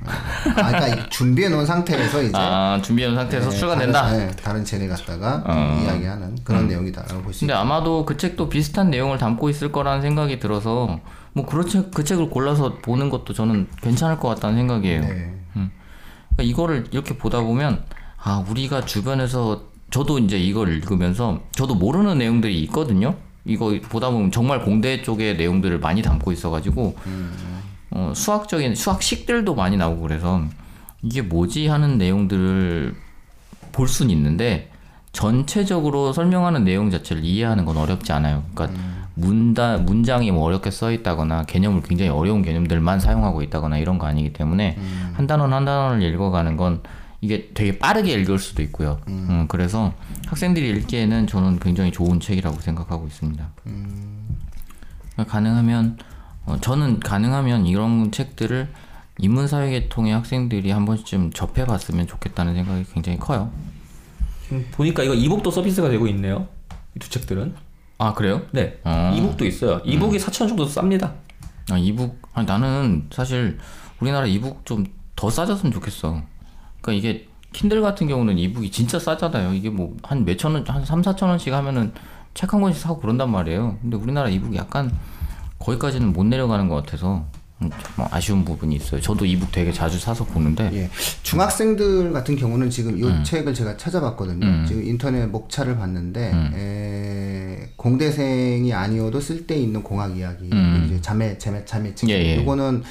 아 0.56 0.68
그러니까 0.72 0.88
이 0.88 1.10
준비해 1.10 1.48
놓은 1.50 1.66
상태에서 1.66 2.22
이제 2.24 2.32
아 2.36 2.80
준비한 2.82 3.16
상태에서 3.16 3.50
네, 3.50 3.58
출간된다. 3.58 4.02
다른, 4.04 4.18
네, 4.28 4.32
다른 4.42 4.66
쟤네 4.66 4.88
갖다가 4.88 5.44
어. 5.46 5.82
이야기하는 5.84 6.38
그런 6.44 6.68
내용이다라고 6.68 7.22
볼수 7.22 7.42
근데 7.42 7.54
있죠 7.54 7.62
아마도 7.62 8.06
그 8.06 8.18
책도 8.18 8.50
비슷한 8.50 8.90
내용을 8.90 9.18
담고 9.18 9.50
있을 9.50 9.72
거라는 9.72 10.02
생각이 10.02 10.40
들어서 10.40 11.00
뭐 11.40 11.46
그런 11.46 11.68
책, 11.68 11.92
그 11.92 12.04
책을 12.04 12.30
골라서 12.30 12.76
보는 12.82 13.10
것도 13.10 13.34
저는 13.34 13.68
괜찮을 13.82 14.18
것 14.18 14.28
같다는 14.30 14.58
생각이에요. 14.58 15.02
네. 15.02 15.34
그러니까 16.40 16.44
이거를 16.44 16.88
이렇게 16.92 17.18
보다 17.18 17.42
보면 17.42 17.84
아 18.18 18.44
우리가 18.50 18.86
주변에서 18.86 19.64
저도 19.90 20.20
이제 20.20 20.38
이걸 20.38 20.70
읽으면서 20.76 21.42
저도 21.52 21.76
모르는 21.76 22.18
내용들이 22.18 22.62
있거든요. 22.64 23.16
이거 23.46 23.78
보다 23.90 24.10
보면 24.10 24.32
정말 24.32 24.64
공대 24.64 25.02
쪽의 25.02 25.38
내용들을 25.38 25.80
많이 25.80 26.02
담고 26.02 26.32
있어가지고 26.32 26.96
어, 27.92 28.14
수학적인 28.16 28.76
수학식들도 28.76 29.56
많이 29.56 29.78
나오고 29.78 30.02
그래서 30.02 30.44
이게 31.02 31.22
뭐지 31.22 31.68
하는 31.68 31.98
내용들을 31.98 32.96
볼 33.72 33.88
수는 33.88 34.12
있는데 34.12 34.70
전체적으로 35.12 36.14
설명하는 36.14 36.64
내용 36.66 36.92
자체를 36.92 37.24
이해하는 37.24 37.66
건 37.66 37.78
어렵지 37.78 38.12
않아요. 38.12 38.44
그러니까 38.54 38.80
문다, 39.20 39.78
문장이 39.78 40.32
뭐 40.32 40.44
어렵게 40.46 40.72
써 40.72 40.92
있다거나 40.92 41.44
개념을 41.44 41.82
굉장히 41.82 42.10
어려운 42.12 42.42
개념들만 42.42 43.00
사용하고 43.00 43.42
있다거나 43.44 43.78
이런 43.78 43.98
거 44.00 44.08
아니기 44.08 44.34
때문에 44.34 44.78
한 45.14 45.28
단원 45.28 45.54
한 45.54 45.66
단원을 45.66 46.02
읽어가는 46.14 46.58
건 46.58 46.82
이게 47.22 47.50
되게 47.54 47.78
빠르게 47.78 48.14
읽을 48.14 48.40
수도 48.40 48.62
있고요. 48.64 49.00
음, 49.08 49.46
그래서 49.50 49.94
학생들이 50.28 50.70
읽기에는 50.70 51.28
저는 51.28 51.60
굉장히 51.60 51.92
좋은 51.92 52.20
책이라고 52.20 52.60
생각하고 52.62 53.08
있습니다. 53.08 53.46
그러니까 55.14 55.26
가능하면 55.32 55.98
어, 56.46 56.58
저는 56.62 57.00
가능하면 57.00 57.66
이런 57.66 58.12
책들을 58.12 58.70
인문사회계통의 59.20 60.14
학생들이 60.14 60.72
한 60.72 60.86
번쯤 60.86 61.32
접해봤으면 61.34 62.08
좋겠다는 62.08 62.56
생각이 62.56 62.86
굉장히 62.94 63.20
커요. 63.20 63.52
음, 64.54 64.66
보니까 64.72 65.04
이거 65.04 65.14
이북도 65.14 65.52
서비스가 65.52 65.90
되고 65.90 66.08
있네요. 66.08 66.48
이 66.96 67.00
두 67.00 67.10
책들은. 67.10 67.54
아 68.00 68.14
그래요? 68.14 68.42
네. 68.52 68.80
어. 68.84 69.14
이북도 69.16 69.46
있어요. 69.46 69.82
이북이 69.86 70.18
4천 70.18 70.42
원 70.42 70.48
정도 70.50 70.66
쌉니다. 70.66 71.14
아 71.72 71.78
이북 71.78 72.20
아니 72.34 72.48
나는 72.48 73.08
사실 73.12 73.60
우리나라 74.00 74.26
이북 74.26 74.66
좀 74.66 74.86
더 75.20 75.30
싸졌으면 75.30 75.74
좋겠어. 75.74 76.22
그러니까 76.82 76.94
이게 76.94 77.28
킨들 77.52 77.82
같은 77.82 78.08
경우는 78.08 78.38
이북이 78.40 78.72
진짜 78.72 78.98
싸잖아요. 78.98 79.54
이게 79.54 79.70
뭐 79.70 79.94
한 80.02 80.24
몇천 80.24 80.54
원, 80.56 80.66
한 80.66 80.86
3, 80.86 81.02
4천 81.02 81.24
원씩 81.24 81.54
하면은 81.54 81.92
책 82.34 82.54
한 82.54 82.62
권씩 82.62 82.82
사고 82.82 83.02
그런단 83.02 83.30
말이에요. 83.30 83.78
근데 83.82 83.98
우리나라 83.98 84.30
이북이 84.30 84.56
약간 84.56 84.90
거기까지는 85.60 86.14
못 86.14 86.24
내려가는 86.24 86.70
것 86.70 86.76
같아서 86.76 87.16
음, 87.16 87.24
좀 87.26 87.39
아쉬운 88.12 88.46
부분이 88.46 88.76
있어요. 88.78 89.02
저도 89.02 89.26
이북 89.26 89.52
되게 89.52 89.72
자주 89.72 90.00
사서 90.00 90.24
보는데 90.26 90.70
예. 90.74 90.90
중학생들 91.24 92.14
같은 92.14 92.36
경우는 92.36 92.70
지금 92.70 92.98
이 92.98 93.04
음. 93.04 93.24
책을 93.24 93.54
제가 93.54 93.76
찾아봤거든요. 93.76 94.66
지금 94.66 94.84
인터넷 94.86 95.26
목차를 95.26 95.78
봤는데 95.78 96.32
음. 96.32 96.52
에, 96.56 97.70
공대생이 97.76 98.74
아니어도 98.74 99.20
쓸데 99.20 99.56
있는 99.58 99.84
공학 99.84 100.18
이야기 100.18 100.50
음. 100.54 100.84
이제 100.86 101.02
자매 101.02 101.38
자매 101.38 101.64
자매 101.66 101.94
책 101.96 102.10
예, 102.10 102.14
예. 102.14 102.36
이거는 102.36 102.84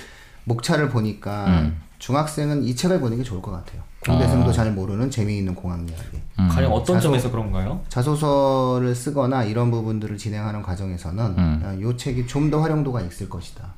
목차를 0.44 0.88
보니까 0.90 1.46
음. 1.46 1.80
중학생은 1.98 2.64
이 2.64 2.76
책을 2.76 3.00
보는 3.00 3.16
게 3.18 3.22
좋을 3.22 3.40
것 3.42 3.50
같아요. 3.50 3.80
어. 4.06 4.12
공대생도 4.12 4.52
잘 4.52 4.72
모르는 4.72 5.10
재미있는 5.10 5.54
공학 5.54 5.80
이야기. 5.80 6.18
음. 6.38 6.48
가령 6.48 6.72
어떤 6.72 6.96
자소- 6.96 7.08
점에서 7.08 7.30
그런가요? 7.30 7.80
자소서를 7.88 8.94
쓰거나 8.94 9.42
이런 9.44 9.70
부분들을 9.70 10.16
진행하는 10.16 10.62
과정에서는 10.62 11.24
음. 11.38 11.62
어, 11.64 11.76
이 11.92 11.96
책이 11.96 12.26
좀 12.26 12.48
더 12.50 12.60
활용도가 12.62 13.00
있을 13.02 13.28
것이다. 13.28 13.74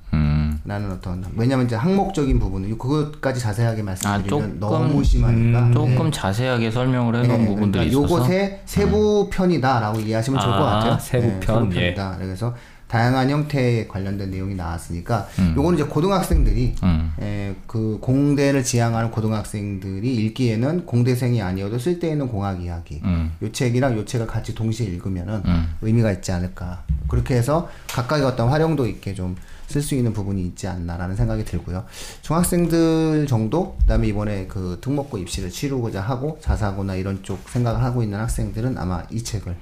음, 0.71 0.73
라는 0.73 0.93
어떤 0.93 1.25
왜냐면 1.37 1.67
이제 1.67 1.75
항목적인 1.75 2.39
부분은 2.39 2.79
그것까지 2.79 3.41
자세하게 3.41 3.83
말씀드리면 3.83 4.25
아, 4.25 4.29
조금- 4.29 4.61
너무 4.61 5.03
심하니까 5.03 5.67
네. 5.67 5.73
조금 5.75 6.11
자세하게 6.13 6.71
설명을 6.71 7.17
해놓은 7.17 7.47
부분들이 7.47 7.91
그러니까 7.91 8.07
있어서 8.09 8.25
요것의 8.25 8.61
세부 8.65 9.29
편이다라고 9.33 10.01
이해하시면 10.01 10.41
좋을 10.41 10.53
것 10.53 10.59
아, 10.65 10.71
같아요. 10.79 10.99
세부 11.01 11.41
편, 11.41 11.73
예. 11.73 11.95
편이다. 11.95 12.17
그래서 12.19 12.55
다양한 12.87 13.31
형태에 13.31 13.87
관련된 13.87 14.33
내용이 14.33 14.57
나왔으니까 14.57 15.29
요거는 15.57 15.79
이제 15.79 15.89
고등학생들이 15.89 16.75
음. 16.83 17.13
에, 17.21 17.55
그 17.69 17.99
공대를 18.01 18.65
지향하는 18.65 19.13
고등학생들이 19.13 20.13
읽기에는 20.17 20.87
공대생이 20.87 21.41
아니어도 21.41 21.79
쓸데있는 21.79 22.27
공학 22.27 22.61
이야기 22.61 23.01
음. 23.05 23.33
요 23.43 23.53
책이랑 23.53 23.97
요 23.97 24.05
책을 24.05 24.27
같이 24.27 24.57
동시에 24.57 24.87
읽으면은 24.89 25.43
음. 25.45 25.69
의미가 25.83 26.11
있지 26.13 26.33
않을까 26.33 26.83
그렇게 27.07 27.35
해서 27.37 27.69
각각의 27.89 28.25
어떤 28.25 28.49
활용도 28.49 28.87
있게 28.89 29.15
좀 29.15 29.37
쓸 29.71 29.83
수 29.83 29.95
있는 29.95 30.13
부분이 30.13 30.43
있지 30.43 30.67
않나라는 30.67 31.15
생각이 31.15 31.45
들고요 31.45 31.85
중학생들 32.23 33.27
정도 33.29 33.77
그다음에 33.81 34.09
이번에 34.09 34.47
그 34.47 34.79
특목고 34.81 35.19
입시를 35.19 35.51
치르고자 35.51 36.01
하고 36.01 36.39
자사고나 36.41 36.97
이런 36.97 37.23
쪽 37.23 37.49
생각을 37.49 37.83
하고 37.83 38.03
있는 38.03 38.19
학생들은 38.19 38.77
아마 38.77 39.05
이 39.11 39.23
책을 39.23 39.57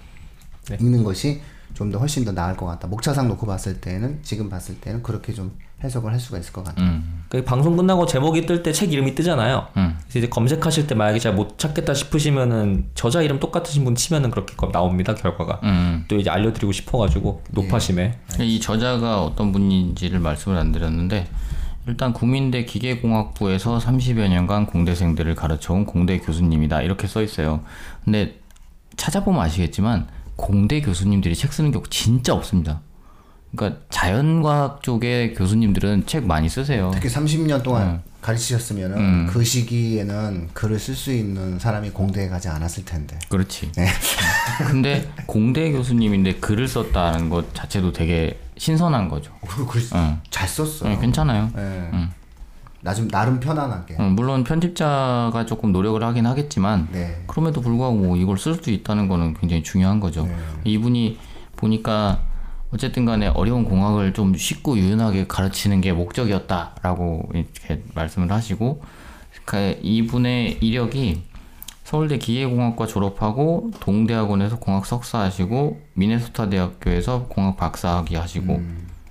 네. 0.70 0.78
읽는 0.80 1.04
것이 1.04 1.40
좀 1.74 1.92
더 1.92 1.98
훨씬 1.98 2.24
더 2.24 2.32
나을 2.32 2.56
것 2.56 2.66
같다 2.66 2.88
목차상 2.88 3.28
놓고 3.28 3.46
봤을 3.46 3.80
때는 3.80 4.20
지금 4.22 4.48
봤을 4.48 4.80
때는 4.80 5.02
그렇게 5.02 5.32
좀 5.32 5.52
해석을 5.84 6.12
할 6.12 6.18
수가 6.18 6.38
있을 6.38 6.52
것 6.52 6.64
같아요 6.64 6.84
음, 6.86 7.22
그 7.28 7.44
방송 7.44 7.76
끝나고 7.76 8.06
제목이 8.06 8.46
뜰 8.46 8.62
때 8.62 8.72
책 8.72 8.92
이름이 8.92 9.14
뜨잖아요. 9.14 9.68
음. 9.76 9.96
그래서 10.02 10.18
이제 10.18 10.28
검색하실 10.28 10.86
때 10.88 10.94
만약에 10.96 11.18
잘 11.20 11.34
못 11.34 11.56
찾겠다 11.58 11.94
싶으시면은 11.94 12.86
저자 12.94 13.22
이름 13.22 13.38
똑같으신 13.38 13.84
분 13.84 13.94
치면은 13.94 14.30
그렇게 14.30 14.56
거- 14.56 14.70
나옵니다 14.72 15.14
결과가. 15.14 15.60
음. 15.62 16.04
또 16.08 16.16
이제 16.16 16.30
알려드리고 16.30 16.72
싶어가지고 16.72 17.44
높아심에 17.52 18.18
이 18.40 18.58
저자가 18.58 19.22
어떤 19.22 19.52
분인지를 19.52 20.18
말씀을 20.20 20.56
안 20.58 20.72
드렸는데 20.72 21.28
일단 21.86 22.12
국민대 22.12 22.64
기계공학부에서 22.64 23.78
30여 23.78 24.28
년간 24.28 24.66
공대생들을 24.66 25.34
가르쳐온 25.36 25.86
공대 25.86 26.18
교수님이다 26.18 26.82
이렇게 26.82 27.06
써 27.06 27.22
있어요. 27.22 27.60
근데 28.04 28.40
찾아보면 28.96 29.40
아시겠지만 29.42 30.08
공대 30.36 30.80
교수님들이 30.80 31.34
책 31.36 31.52
쓰는 31.52 31.70
경우 31.70 31.84
진짜 31.88 32.34
없습니다. 32.34 32.80
그러니까 33.56 33.80
자연과학 33.90 34.82
쪽의 34.82 35.34
교수님들은 35.34 36.06
책 36.06 36.26
많이 36.26 36.48
쓰세요. 36.48 36.90
특히 36.94 37.08
30년 37.08 37.62
동안 37.62 37.88
음. 37.88 38.02
가르치셨으면은 38.20 39.26
그 39.26 39.44
시기에는 39.44 40.48
글을 40.52 40.78
쓸 40.78 40.94
수 40.94 41.12
있는 41.12 41.58
사람이 41.58 41.90
공대에 41.90 42.28
가지 42.28 42.48
않았을 42.48 42.84
텐데. 42.84 43.18
그렇지. 43.28 43.72
네. 43.72 43.86
근데 44.68 45.10
공대 45.26 45.70
교수님인데 45.72 46.34
글을 46.34 46.68
썼다는 46.68 47.30
것 47.30 47.54
자체도 47.54 47.92
되게 47.92 48.38
신선한 48.58 49.08
거죠. 49.08 49.32
그리고 49.46 49.66
글 49.66 49.82
응. 49.94 50.20
잘 50.30 50.48
썼어요. 50.48 50.90
네, 50.90 51.00
괜찮아요. 51.00 51.50
네. 51.54 51.62
음. 51.92 52.10
나좀 52.80 53.08
나름 53.08 53.40
편안하게. 53.40 53.96
어, 53.98 54.02
물론 54.04 54.44
편집자가 54.44 55.46
조금 55.46 55.72
노력을 55.72 56.02
하긴 56.02 56.26
하겠지만 56.26 56.88
네. 56.92 57.22
그럼에도 57.26 57.60
불구하고 57.60 57.96
뭐 57.96 58.16
이걸 58.16 58.38
쓸 58.38 58.54
수 58.54 58.70
있다는 58.70 59.08
거는 59.08 59.34
굉장히 59.34 59.62
중요한 59.62 60.00
거죠. 60.00 60.26
네. 60.26 60.36
이분이 60.64 61.18
보니까 61.56 62.20
어쨌든 62.70 63.04
간에 63.04 63.28
어려운 63.28 63.64
공학을 63.64 64.12
좀 64.12 64.34
쉽고 64.34 64.76
유연하게 64.76 65.26
가르치는 65.26 65.80
게 65.80 65.92
목적이었다라고 65.92 67.30
이렇게 67.34 67.82
말씀을 67.94 68.30
하시고 68.30 68.82
그 69.44 69.78
이분의 69.82 70.58
이력이 70.60 71.22
서울대 71.84 72.18
기계공학과 72.18 72.86
졸업하고 72.86 73.70
동대학원에서 73.80 74.58
공학 74.58 74.84
석사 74.84 75.20
하시고 75.20 75.80
미네소타 75.94 76.50
대학교에서 76.50 77.24
공학 77.28 77.56
박사학위 77.56 78.14
하시고 78.14 78.60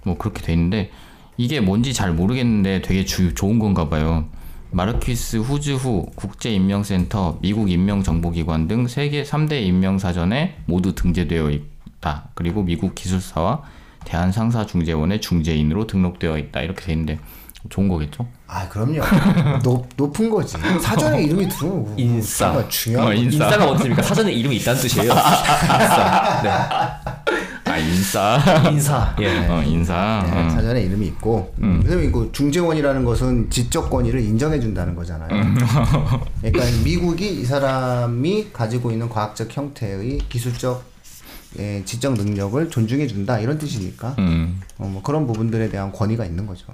뭐 0.04 0.17
그렇게 0.17 0.43
돼 0.43 0.54
있는데 0.54 0.91
이게 1.38 1.60
뭔지 1.60 1.93
잘 1.93 2.13
모르겠는데 2.13 2.84
되게 2.84 3.04
주, 3.04 3.34
좋은 3.34 3.58
건가 3.58 3.89
봐요. 3.89 4.26
마르퀴스 4.70 5.38
후즈후 5.38 6.08
국제인명센터 6.15 7.39
미국 7.41 7.72
인명정보기관 7.72 8.67
등 8.67 8.88
세계 8.88 9.24
3대 9.24 9.63
인명사전에 9.63 10.58
모두 10.65 10.93
등재되어 10.93 11.50
있 11.52 11.77
다. 12.08 12.30
그리고 12.36 12.63
미국 12.63 12.96
기술사와 12.96 13.63
대한상사중재원의 14.06 15.20
중재인으로 15.20 15.88
등록되어 15.88 16.38
있다. 16.38 16.62
이렇게 16.62 16.86
돼 16.86 16.93
있는데 16.93 17.20
좋은 17.70 17.89
거겠죠? 17.89 18.26
아 18.48 18.70
그럼요. 18.70 19.02
높 19.63 19.89
높은 19.98 20.30
거지. 20.30 20.58
사전에 20.82 21.24
이름이 21.24 21.50
들어오면 21.50 21.84
뭐 21.84 21.93
인싸. 21.98 22.65
중요한 22.70 23.08
어. 23.10 23.13
인싸. 23.13 23.46
인싸가 23.46 23.65
뭔지니까 23.65 24.02
사전에 24.02 24.32
이름이 24.32 24.56
있다는 24.58 24.82
뜻이에요. 24.82 25.12
인싸. 25.12 26.41
아 27.65 27.78
인싸. 27.78 28.62
네. 28.63 28.70
인사. 28.72 29.15
예. 29.20 29.48
어, 29.48 29.62
인싸. 29.62 30.24
네, 30.26 30.46
어. 30.46 30.50
사전에 30.50 30.82
이름이 30.84 31.08
있고 31.08 31.54
음. 31.60 31.82
왜냐면 31.84 32.06
이거 32.08 32.32
중재원이라는 32.32 33.04
것은 33.04 33.50
지적 33.50 33.89
권위를 33.89 34.22
인정해 34.22 34.62
준다는 34.62 34.96
거잖아요. 34.96 35.28
그러니까 36.41 36.63
미국이 36.86 37.41
이 37.41 37.43
사람이 37.43 38.52
가지고 38.54 38.91
있는 38.91 39.10
과학적 39.10 39.50
형태의 39.56 40.20
기술적 40.30 40.97
예, 41.60 41.84
지적 41.86 42.13
능력을 42.13 42.70
존중해 42.70 43.08
준다 43.08 43.39
이런 43.39 43.58
뜻이니까. 43.58 44.15
음. 44.20 44.62
어, 44.78 44.86
뭐 44.88 45.02
그런 45.02 45.26
부분들에 45.28 45.70
대한 45.70 45.91
권위가 45.91 46.26
있는 46.26 46.46
거죠. 46.46 46.65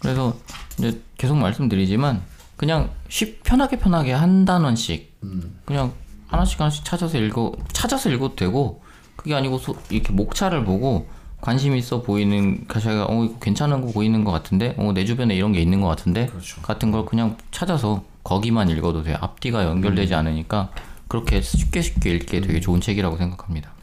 그래서 0.00 0.36
이제 0.78 1.00
계속 1.16 1.36
말씀드리지만 1.36 2.22
그냥 2.56 2.90
쉽 3.08 3.42
편하게 3.42 3.78
편하게 3.78 4.12
한 4.12 4.44
단원씩 4.44 5.20
그냥 5.64 5.92
하나씩 6.28 6.60
하나씩 6.60 6.84
찾아서 6.84 7.18
읽어 7.18 7.52
찾아서 7.72 8.10
읽어도 8.10 8.36
되고 8.36 8.82
그게 9.16 9.34
아니고 9.34 9.58
소, 9.58 9.76
이렇게 9.90 10.12
목차를 10.12 10.64
보고 10.64 11.08
관심 11.40 11.76
있어 11.76 12.02
보이는 12.02 12.66
가사가 12.68 13.06
어 13.06 13.24
이거 13.24 13.38
괜찮은 13.40 13.80
거 13.80 13.92
보이는 13.92 14.24
것 14.24 14.30
같은데 14.32 14.74
어 14.78 14.92
내 14.92 15.04
주변에 15.04 15.34
이런 15.34 15.52
게 15.52 15.60
있는 15.60 15.80
것 15.80 15.88
같은데 15.88 16.28
같은 16.62 16.90
걸 16.90 17.04
그냥 17.04 17.36
찾아서 17.50 18.02
거기만 18.24 18.70
읽어도 18.70 19.02
돼 19.02 19.14
앞뒤가 19.14 19.64
연결되지 19.64 20.14
않으니까 20.14 20.70
그렇게 21.12 21.42
쉽게 21.42 21.82
쉽게 21.82 22.14
읽기에 22.14 22.40
되게 22.40 22.58
좋은 22.58 22.80
책이라고 22.80 23.18
생각합니다. 23.18 23.74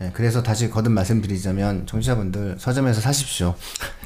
네, 0.00 0.10
그래서 0.14 0.42
다시 0.42 0.70
거듭 0.70 0.92
말씀드리자면 0.92 1.84
청취자분들 1.84 2.56
서점에서 2.58 3.02
사십시오. 3.02 3.54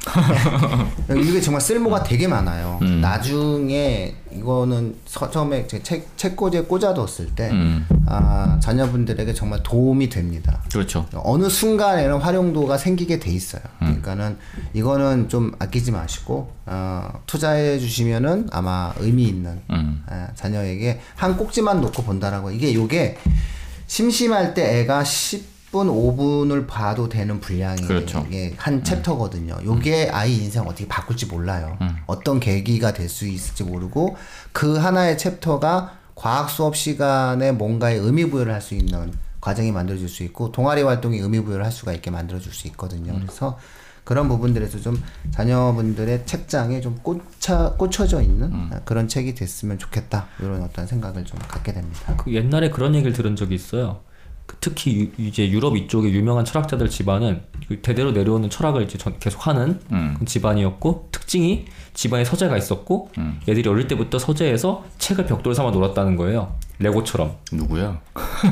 이게 1.17 1.39
정말 1.39 1.61
쓸모가 1.61 2.03
되게 2.03 2.27
많아요. 2.27 2.79
나중에 2.99 4.13
이거는 4.29 4.97
서점에 5.05 5.67
제 5.67 5.81
책, 5.81 6.05
책꽂이에 6.17 6.63
꽂아뒀을 6.63 7.27
때 7.33 7.49
음. 7.49 7.87
아, 8.07 8.59
자녀분들에게 8.61 9.33
정말 9.33 9.63
도움이 9.63 10.09
됩니다. 10.09 10.61
그렇죠. 10.69 11.07
어느 11.13 11.47
순간에는 11.47 12.17
활용도가 12.17 12.77
생기게 12.77 13.19
돼 13.19 13.31
있어요. 13.31 13.61
그러니까는 13.79 14.37
이거는 14.73 15.29
좀 15.29 15.53
아끼지 15.59 15.91
마시고 15.91 16.51
어, 16.65 17.21
투자해 17.25 17.79
주시면은 17.79 18.49
아마 18.51 18.93
의미 18.97 19.23
있는 19.23 19.61
음. 19.69 20.03
예, 20.11 20.27
자녀에게 20.35 20.99
한 21.15 21.37
꼭지만 21.37 21.79
놓고 21.79 22.03
본다라고 22.03 22.51
이게 22.51 22.73
요게 22.73 23.17
심심할 23.87 24.53
때 24.53 24.81
애가 24.81 25.05
10 25.05 25.54
분 25.75 25.87
5분을 25.89 26.67
봐도 26.67 27.09
되는 27.09 27.41
분량이 27.41 27.81
그렇죠. 27.81 28.25
이게 28.29 28.53
한 28.55 28.81
챕터거든요. 28.81 29.57
요게 29.65 30.09
아이 30.09 30.37
인생 30.37 30.63
어떻게 30.63 30.87
바꿀지 30.87 31.25
몰라요. 31.25 31.77
어떤 32.05 32.39
계기가 32.39 32.93
될 32.93 33.09
수 33.09 33.27
있을지 33.27 33.65
모르고 33.65 34.15
그 34.53 34.77
하나의 34.77 35.17
챕터가 35.17 35.97
과학 36.15 36.49
수업 36.49 36.77
시간에 36.77 37.51
뭔가의 37.51 37.99
의미 37.99 38.23
부여를 38.29 38.53
할 38.53 38.61
수 38.61 38.73
있는 38.73 39.11
과정이 39.41 39.73
만들어질 39.73 40.07
수 40.07 40.23
있고 40.23 40.53
동아리 40.53 40.81
활동이 40.81 41.19
의미 41.19 41.41
부여를 41.41 41.65
할 41.65 41.73
수가 41.73 41.91
있게 41.91 42.09
만들어줄 42.09 42.53
수 42.53 42.67
있거든요. 42.69 43.13
그래서 43.19 43.59
그런 44.05 44.29
부분들에서 44.29 44.79
좀 44.79 45.03
자녀분들의 45.31 46.25
책장에 46.25 46.79
좀 46.79 46.97
꽂혀, 47.03 47.75
꽂혀져 47.75 48.21
있는 48.21 48.69
그런 48.85 49.09
책이 49.09 49.35
됐으면 49.35 49.77
좋겠다. 49.77 50.27
이런 50.39 50.63
어떤 50.63 50.87
생각을 50.87 51.25
좀 51.25 51.37
갖게 51.47 51.73
됩니다. 51.73 52.15
그 52.15 52.33
옛날에 52.33 52.69
그런 52.69 52.95
얘기를 52.95 53.11
들은 53.11 53.35
적이 53.35 53.55
있어요. 53.55 53.99
그 54.45 54.57
특히 54.61 55.11
유- 55.17 55.25
이제 55.27 55.49
유럽 55.49 55.75
이쪽의 55.75 56.13
유명한 56.13 56.45
철학자들 56.45 56.89
집안은 56.89 57.41
그 57.67 57.81
대대로 57.81 58.11
내려오는 58.11 58.49
철학을 58.49 58.83
이제 58.83 58.97
전- 58.97 59.17
계속 59.19 59.47
하는 59.47 59.79
음. 59.91 60.17
집안이었고 60.25 61.09
특징이 61.11 61.65
집안에 61.93 62.23
서재가 62.25 62.55
있었고 62.57 63.09
음. 63.17 63.39
얘들이 63.47 63.67
어릴 63.67 63.87
때부터 63.87 64.19
서재에서 64.19 64.83
책을 64.99 65.25
벽돌 65.25 65.55
삼아 65.55 65.71
놀았다는 65.71 66.15
거예요. 66.15 66.55
레고처럼 66.79 67.35
누구야? 67.51 67.99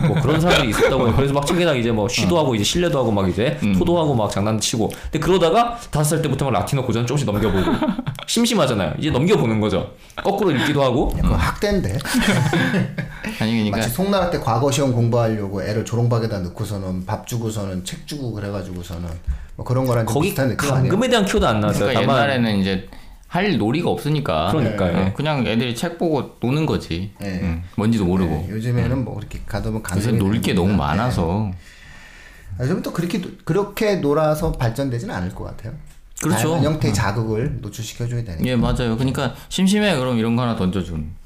뭐 0.08 0.22
그런 0.22 0.40
사람들이 0.40 0.70
있었다고 0.70 1.08
해요. 1.08 1.14
그래서 1.16 1.34
막 1.34 1.46
책에다 1.46 1.74
이제 1.74 1.92
뭐 1.92 2.08
쉬도 2.08 2.38
하고 2.38 2.56
이제 2.56 2.64
실내도 2.64 2.98
하고 3.00 3.12
막 3.12 3.30
이제 3.30 3.58
음. 3.64 3.74
토도 3.78 4.00
하고 4.00 4.16
막 4.16 4.30
장난치고. 4.32 4.90
근데 5.12 5.20
그러다가 5.20 5.78
다섯 5.92 6.16
살 6.16 6.22
때부터 6.22 6.46
막 6.46 6.52
라틴어 6.52 6.84
고전 6.86 7.06
조금씩 7.06 7.26
넘겨보고 7.26 7.72
심심하잖아요. 8.28 8.94
이제 9.00 9.10
넘겨보는 9.10 9.60
거죠. 9.60 9.92
거꾸로 10.16 10.52
읽기도 10.52 10.84
하고. 10.84 11.10
그거 11.10 11.36
학대인데 11.36 11.98
아니 13.40 13.52
그러니까 13.54 13.78
마치 13.78 13.90
송나라 13.90 14.30
때 14.30 14.40
과거 14.40 14.72
시험 14.72 14.94
공부하려고 14.94 15.62
애를 15.64 15.86
조롱박에다 15.86 16.40
넣고서는 16.40 17.06
밥 17.06 17.28
주고서는 17.28 17.84
책 17.84 18.08
주고 18.08 18.32
그래가지고서는 18.34 19.10
뭐 19.56 19.66
그런 19.66 19.86
거랑 19.86 20.06
좀 20.06 20.14
거기 20.14 20.30
비슷한 20.30 20.50
느낌 20.50 20.70
아니에요? 20.72 20.90
감금에 20.90 21.10
대한 21.10 21.26
키워드 21.26 21.46
안 21.46 21.60
나왔어요. 21.60 21.86
그러니까 21.88 22.02
다만 22.02 22.24
옛날에는 22.24 22.58
이제 22.60 22.88
할 23.34 23.58
놀이가 23.58 23.89
없으니까 23.89 24.52
그러니까요. 24.52 24.98
어, 25.08 25.13
그냥 25.15 25.46
애들이 25.48 25.74
책 25.76 25.98
보고 25.98 26.36
노는 26.39 26.67
거지. 26.67 27.12
네. 27.19 27.39
응, 27.41 27.63
뭔지도 27.76 28.06
모르고. 28.06 28.32
네, 28.32 28.48
요즘에는 28.52 29.04
뭐 29.04 29.15
그렇게 29.15 29.39
가두면 29.48 29.82
요새 29.82 29.96
감금이 29.96 30.17
놀게 30.19 30.41
됩니다. 30.54 30.62
너무 30.62 30.74
많아서. 30.78 31.50
네. 31.52 32.63
요즘은 32.63 32.84
또 32.84 32.93
그렇게 32.93 33.19
노- 33.19 33.32
그렇게 33.43 33.96
놀아서 33.96 34.52
발전되지는 34.52 35.13
않을 35.15 35.34
것 35.34 35.46
같아요. 35.46 35.74
그렇죠. 36.22 36.50
다양한 36.52 36.63
형태의 36.74 36.93
자극을 36.93 37.58
노출시켜줘야 37.62 38.24
되니까. 38.24 38.46
예 38.46 38.56
맞아요. 38.56 38.96
그러니까 38.98 39.34
심심해 39.50 39.98
그럼 39.98 40.19
이런 40.19 40.36
거 40.36 40.43
하나 40.43 40.56
던져준. 40.56 41.12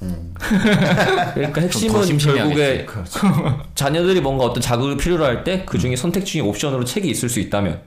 그러니까 1.34 1.60
더 1.60 1.66
핵심은. 1.66 2.18
결국에 2.18 2.86
자녀들이 3.76 4.20
뭔가 4.22 4.44
어떤 4.46 4.62
자극을 4.62 4.96
필요로 4.96 5.24
할 5.24 5.44
때 5.44 5.64
그 5.66 5.78
중에 5.78 5.94
선택 5.94 6.24
중에 6.24 6.40
옵션으로 6.40 6.84
책이 6.84 7.08
있을 7.08 7.28
수 7.28 7.38
있다면 7.40 7.82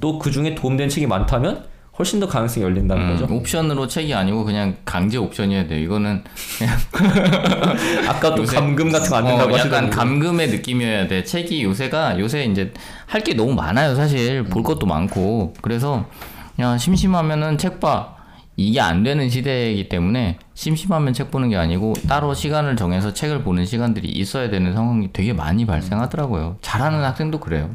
또그 0.00 0.30
중에 0.32 0.54
도움되는 0.56 0.90
책이 0.90 1.06
많다면 1.06 1.64
훨씬 1.98 2.18
더 2.18 2.26
가능성이 2.26 2.64
열린다는 2.64 3.02
음, 3.10 3.16
거죠. 3.16 3.32
옵션으로 3.34 3.86
책이 3.86 4.12
아니고 4.14 4.44
그냥 4.44 4.76
강제 4.84 5.16
옵션이어야 5.16 5.68
돼요. 5.68 5.78
이거는 5.80 6.24
그냥 6.58 6.76
아까 8.08 8.34
또 8.34 8.42
요새- 8.42 8.56
감금 8.56 8.90
같은 8.90 9.10
거 9.10 9.16
안 9.16 9.24
된다고 9.24 9.54
어, 9.54 9.58
약간 9.58 9.90
감금의 9.90 10.48
느낌이어야 10.48 11.06
돼. 11.08 11.22
책이 11.22 11.62
요새가 11.62 12.18
요새 12.18 12.44
이제 12.44 12.72
할 13.06 13.22
게 13.22 13.34
너무 13.34 13.54
많아요. 13.54 13.94
사실 13.94 14.42
볼 14.44 14.62
것도 14.64 14.86
많고 14.86 15.54
그래서 15.62 16.06
그냥 16.56 16.78
심심하면은 16.78 17.58
책 17.58 17.78
봐. 17.80 18.14
이게 18.56 18.80
안 18.80 19.02
되는 19.02 19.28
시대이기 19.28 19.88
때문에 19.88 20.38
심심하면 20.54 21.12
책 21.12 21.32
보는 21.32 21.48
게 21.48 21.56
아니고 21.56 21.94
따로 22.08 22.34
시간을 22.34 22.76
정해서 22.76 23.12
책을 23.12 23.42
보는 23.42 23.66
시간들이 23.66 24.06
있어야 24.08 24.48
되는 24.48 24.72
상황이 24.72 25.12
되게 25.12 25.32
많이 25.32 25.66
발생하더라고요. 25.66 26.58
잘하는 26.60 27.02
학생도 27.02 27.40
그래요. 27.40 27.70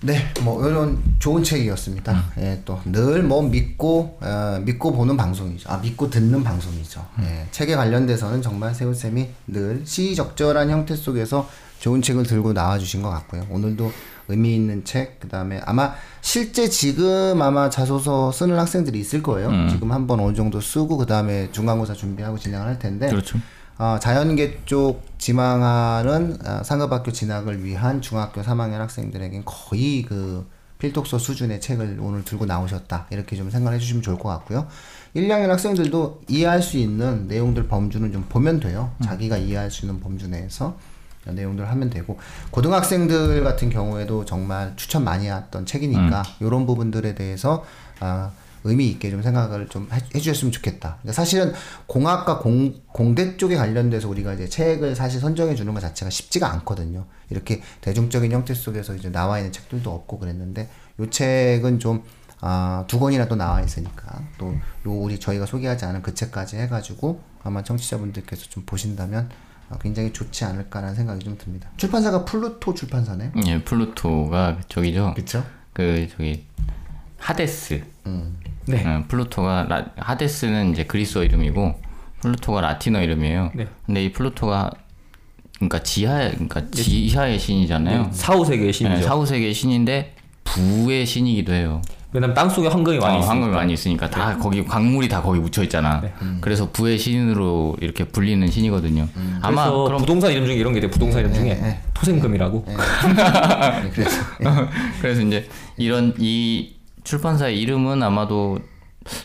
네, 0.00 0.32
뭐 0.42 0.66
이런 0.68 1.02
좋은 1.18 1.42
책이었습니다. 1.42 2.24
예, 2.38 2.62
또늘 2.64 3.24
뭐 3.24 3.42
믿고 3.42 4.18
어, 4.20 4.60
믿고 4.64 4.92
보는 4.92 5.16
방송이죠. 5.16 5.68
아 5.70 5.78
믿고 5.78 6.08
듣는 6.08 6.44
방송이죠. 6.44 7.04
예, 7.22 7.46
책에 7.50 7.74
관련돼서는 7.74 8.40
정말 8.40 8.74
세훈 8.74 8.94
쌤이 8.94 9.28
늘 9.48 9.82
시적절한 9.84 10.70
형태 10.70 10.94
속에서 10.94 11.48
좋은 11.80 12.00
책을 12.00 12.24
들고 12.24 12.52
나와주신 12.52 13.02
것 13.02 13.10
같고요. 13.10 13.46
오늘도 13.50 13.90
의미 14.28 14.54
있는 14.54 14.84
책, 14.84 15.18
그 15.20 15.28
다음에 15.28 15.60
아마 15.64 15.94
실제 16.20 16.68
지금 16.68 17.40
아마 17.40 17.70
자소서 17.70 18.30
쓰는 18.30 18.58
학생들이 18.58 19.00
있을 19.00 19.22
거예요. 19.22 19.50
지금 19.70 19.90
한번 19.90 20.20
어느 20.20 20.34
정도 20.36 20.60
쓰고 20.60 20.98
그 20.98 21.06
다음에 21.06 21.50
중간고사 21.50 21.94
준비하고 21.94 22.38
진행을 22.38 22.66
할 22.66 22.78
텐데. 22.78 23.08
그렇죠. 23.08 23.38
어, 23.78 23.96
자연계 24.00 24.62
쪽 24.64 25.02
지망하는 25.18 26.36
어, 26.44 26.62
상급학교 26.64 27.12
진학을 27.12 27.64
위한 27.64 28.00
중학교 28.00 28.42
3학년 28.42 28.78
학생들에겐 28.78 29.44
거의 29.44 30.02
그 30.02 30.46
필독서 30.78 31.18
수준의 31.18 31.60
책을 31.60 31.98
오늘 32.00 32.24
들고 32.24 32.46
나오셨다. 32.46 33.06
이렇게 33.10 33.36
좀 33.36 33.50
생각해 33.50 33.78
주시면 33.78 34.02
좋을 34.02 34.18
것 34.18 34.28
같고요. 34.30 34.66
1, 35.14 35.28
2학년 35.28 35.48
학생들도 35.48 36.22
이해할 36.28 36.60
수 36.60 36.76
있는 36.76 37.26
내용들 37.28 37.68
범주는 37.68 38.12
좀 38.12 38.26
보면 38.28 38.60
돼요. 38.60 38.92
자기가 39.02 39.38
이해할 39.38 39.70
수 39.70 39.86
있는 39.86 40.00
범주 40.00 40.28
내에서 40.28 40.76
내용들을 41.24 41.68
하면 41.68 41.90
되고 41.90 42.18
고등학생들 42.50 43.44
같은 43.44 43.70
경우에도 43.70 44.24
정말 44.24 44.72
추천 44.76 45.04
많이 45.04 45.28
했던 45.28 45.66
책이니까 45.66 46.22
이런 46.40 46.66
부분들에 46.66 47.14
대해서 47.14 47.64
아, 48.00 48.30
의미 48.64 48.88
있게 48.88 49.10
좀 49.10 49.22
생각을 49.22 49.68
좀 49.68 49.88
해, 49.92 49.98
해주셨으면 50.14 50.52
좋겠다. 50.52 50.98
그러니까 51.00 51.12
사실은 51.12 51.52
공학과 51.86 52.38
공, 52.38 52.74
공대 52.92 53.36
쪽에 53.36 53.56
관련돼서 53.56 54.08
우리가 54.08 54.34
이제 54.34 54.48
책을 54.48 54.94
사실 54.96 55.20
선정해 55.20 55.54
주는 55.54 55.72
것 55.74 55.80
자체가 55.80 56.10
쉽지가 56.10 56.52
않거든요. 56.54 57.06
이렇게 57.30 57.62
대중적인 57.80 58.32
형태 58.32 58.54
속에서 58.54 58.94
이제 58.94 59.10
나와 59.10 59.38
있는 59.38 59.52
책들도 59.52 59.90
없고 59.92 60.18
그랬는데 60.18 60.68
요 61.00 61.10
책은 61.10 61.78
좀 61.78 62.02
아, 62.40 62.84
두 62.86 63.00
권이나 63.00 63.26
또 63.26 63.34
나와 63.34 63.60
있으니까 63.60 64.22
또 64.38 64.54
요 64.86 64.92
우리 64.92 65.18
저희가 65.18 65.44
소개하지 65.44 65.84
않은 65.86 66.02
그 66.02 66.14
책까지 66.14 66.56
해가지고 66.56 67.20
아마 67.42 67.62
청취자분들께서 67.64 68.44
좀 68.48 68.62
보신다면 68.64 69.28
어, 69.70 69.76
굉장히 69.82 70.12
좋지 70.12 70.44
않을까라는 70.44 70.94
생각이 70.94 71.24
좀 71.24 71.36
듭니다. 71.36 71.68
출판사가 71.76 72.24
플루토 72.24 72.74
출판사네. 72.74 73.32
예, 73.46 73.62
플루토가 73.64 74.58
저기죠. 74.68 75.14
그쵸? 75.14 75.44
그 75.72 76.08
저기 76.16 76.46
하데스. 77.18 77.82
네. 78.66 78.84
어, 78.86 79.04
플루토가 79.08 79.66
라, 79.68 79.86
하데스는 79.96 80.72
이제 80.72 80.84
그리스어 80.84 81.24
이름이고 81.24 81.80
플루토가 82.20 82.60
라틴어 82.60 83.02
이름이에요. 83.02 83.52
네. 83.54 83.66
근데 83.86 84.04
이 84.04 84.12
플루토가 84.12 84.70
그러니까 85.56 85.82
지하 85.82 86.28
그러니까 86.30 86.62
지하의 86.70 87.38
신이잖아요. 87.38 88.10
사후 88.12 88.44
세계의 88.44 88.66
네, 88.66 88.72
신이죠. 88.72 89.02
사후 89.02 89.26
세계의 89.26 89.54
신인데 89.54 90.14
부의 90.44 91.04
신이기도 91.06 91.52
해요. 91.52 91.82
왜냐면 92.10 92.34
땅 92.34 92.48
속에 92.48 92.68
황금이 92.68 92.98
많이 92.98 93.16
어, 93.16 93.18
있으니까. 93.18 93.30
황금이 93.34 93.52
많이 93.54 93.72
있으니까 93.74 94.08
다 94.08 94.38
거기 94.38 94.64
광물이 94.64 95.08
다 95.08 95.20
거기 95.20 95.40
묻혀 95.40 95.62
있잖아. 95.62 96.00
네. 96.00 96.12
그래서 96.40 96.70
부의 96.70 96.96
신으로 96.98 97.76
이렇게 97.80 98.04
불리는 98.04 98.46
신이거든요. 98.50 99.08
아마 99.42 99.64
그래서 99.64 99.84
그럼 99.84 99.98
부동산 100.00 100.32
이름 100.32 100.46
중에 100.46 100.54
이런 100.54 100.72
게 100.72 100.80
돼. 100.80 100.88
부동산 100.88 101.20
이름 101.20 101.34
중에 101.34 101.54
네. 101.54 101.80
토생금이라고. 101.92 102.64
네, 102.66 102.76
그래서 103.92 104.22
그래서 105.02 105.20
이제 105.20 105.48
이런 105.76 106.14
이 106.18 106.77
출판사의 107.08 107.58
이름은 107.58 108.02
아마도 108.02 108.58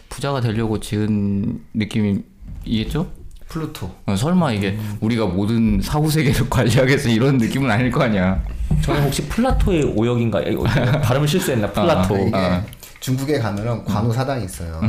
부자가 0.08 0.40
되려고 0.40 0.80
지은 0.80 1.60
느낌이겠죠? 1.74 3.12
플루토. 3.50 3.92
어, 4.06 4.16
설마 4.16 4.54
이게 4.54 4.80
우리가 5.02 5.26
모든 5.26 5.82
사후 5.82 6.10
세계를 6.10 6.48
관리하겠어 6.50 7.10
이런 7.10 7.38
느낌은 7.38 7.70
아닐 7.70 7.92
거 7.92 8.04
아니야. 8.04 8.42
저는 8.82 9.04
혹시 9.04 9.28
플라토의 9.28 9.84
오역인가? 9.98 10.42
발음을 11.02 11.28
실수했나? 11.28 11.74
플라토. 11.74 12.28
이게 12.28 12.32
아. 12.38 12.64
중국에 13.02 13.38
가면은 13.40 13.84
관우 13.84 14.14
사당이 14.14 14.46
있어요. 14.46 14.80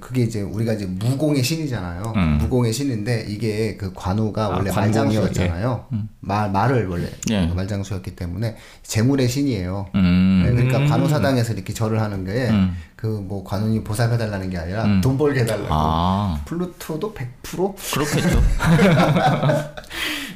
그게 0.00 0.22
이제 0.22 0.42
우리가 0.42 0.72
이제 0.74 0.86
무공의 0.86 1.42
신이잖아요. 1.42 2.12
음. 2.16 2.38
무공의 2.38 2.72
신인데 2.72 3.26
이게 3.28 3.76
그 3.76 3.92
관우가 3.94 4.44
아, 4.44 4.48
원래 4.48 4.70
관공이요? 4.70 5.20
말장수였잖아요. 5.20 5.86
말 6.20 6.50
말을 6.50 6.86
원래 6.88 7.08
예. 7.30 7.46
말장수였기 7.46 8.14
때문에 8.16 8.56
재물의 8.82 9.28
신이에요. 9.28 9.86
음. 9.94 10.42
네, 10.44 10.52
그러니까 10.52 10.78
음. 10.78 10.86
관우 10.86 11.08
사당에서 11.08 11.52
이렇게 11.52 11.72
절을 11.72 12.00
하는 12.00 12.24
게그 12.24 13.18
음. 13.18 13.28
뭐 13.28 13.42
관우님 13.44 13.84
보살펴달라는 13.84 14.50
게 14.50 14.58
아니라 14.58 14.84
음. 14.84 15.00
돈 15.00 15.18
벌게 15.18 15.40
해 15.40 15.46
달라고. 15.46 15.68
아 15.70 16.40
플루토도 16.44 17.14
100% 17.14 17.74
그렇겠죠. 17.94 18.42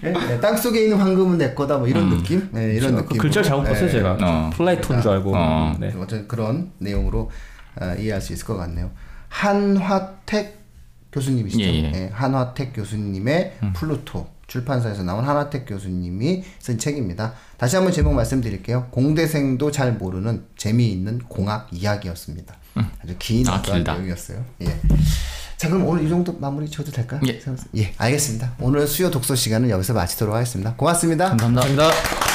예? 0.05 0.12
네, 0.29 0.40
땅 0.40 0.57
속에 0.57 0.85
있는 0.85 0.99
황금은 0.99 1.38
내 1.38 1.55
거다 1.55 1.79
뭐 1.79 1.87
이런 1.88 2.11
느낌? 2.11 2.49
네, 2.53 2.75
이런 2.75 2.97
그 2.97 3.03
느낌. 3.03 3.19
글자를 3.19 3.49
잘못 3.49 3.64
봤어요 3.64 3.90
제가. 3.90 4.19
어. 4.21 4.51
플라톤인 4.55 5.01
줄 5.01 5.11
알고. 5.11 5.33
어. 5.35 5.77
네. 5.79 5.88
어쨌든 5.97 6.29
그런 6.29 6.71
내용으로 6.79 7.31
어, 7.81 7.95
이해할 7.99 8.21
수 8.21 8.33
있을 8.33 8.47
것 8.47 8.57
같네요. 8.57 8.90
한화택 9.37 10.64
교수님이시죠? 11.12 11.62
예, 11.62 11.66
예. 11.66 11.92
예, 11.94 12.11
한화택 12.12 12.72
교수님의 12.75 13.59
플루토 13.75 14.29
출판사에서 14.46 15.03
나온 15.03 15.25
한화택 15.25 15.66
교수님이 15.66 16.42
쓴 16.59 16.79
책입니다. 16.79 17.35
다시 17.59 17.77
한번 17.77 17.92
제목 17.92 18.14
말씀드릴게요. 18.14 18.88
공대생도 18.90 19.70
잘 19.72 19.92
모르는 19.92 20.46
재미있는 20.57 21.18
공학 21.29 21.68
이야기였습니다. 21.70 22.55
아주 23.03 23.14
긴 23.18 23.46
아. 23.49 23.61
내용이었어요. 23.62 24.42
예. 24.62 24.81
자 25.59 25.68
그럼 25.68 25.87
오늘 25.87 26.05
이 26.05 26.09
정도 26.09 26.33
마무리 26.38 26.70
줘도 26.70 26.90
될까요? 26.90 27.20
예. 27.27 27.38
예, 27.77 27.92
알겠습니다. 27.99 28.55
오늘 28.61 28.87
수요 28.87 29.11
독서 29.11 29.35
시간은 29.35 29.68
여기서 29.68 29.92
마치도록 29.92 30.35
하겠습니다. 30.35 30.75
고맙습니다. 30.77 31.29
감사합니다. 31.31 31.62
감사합니다. 31.62 32.26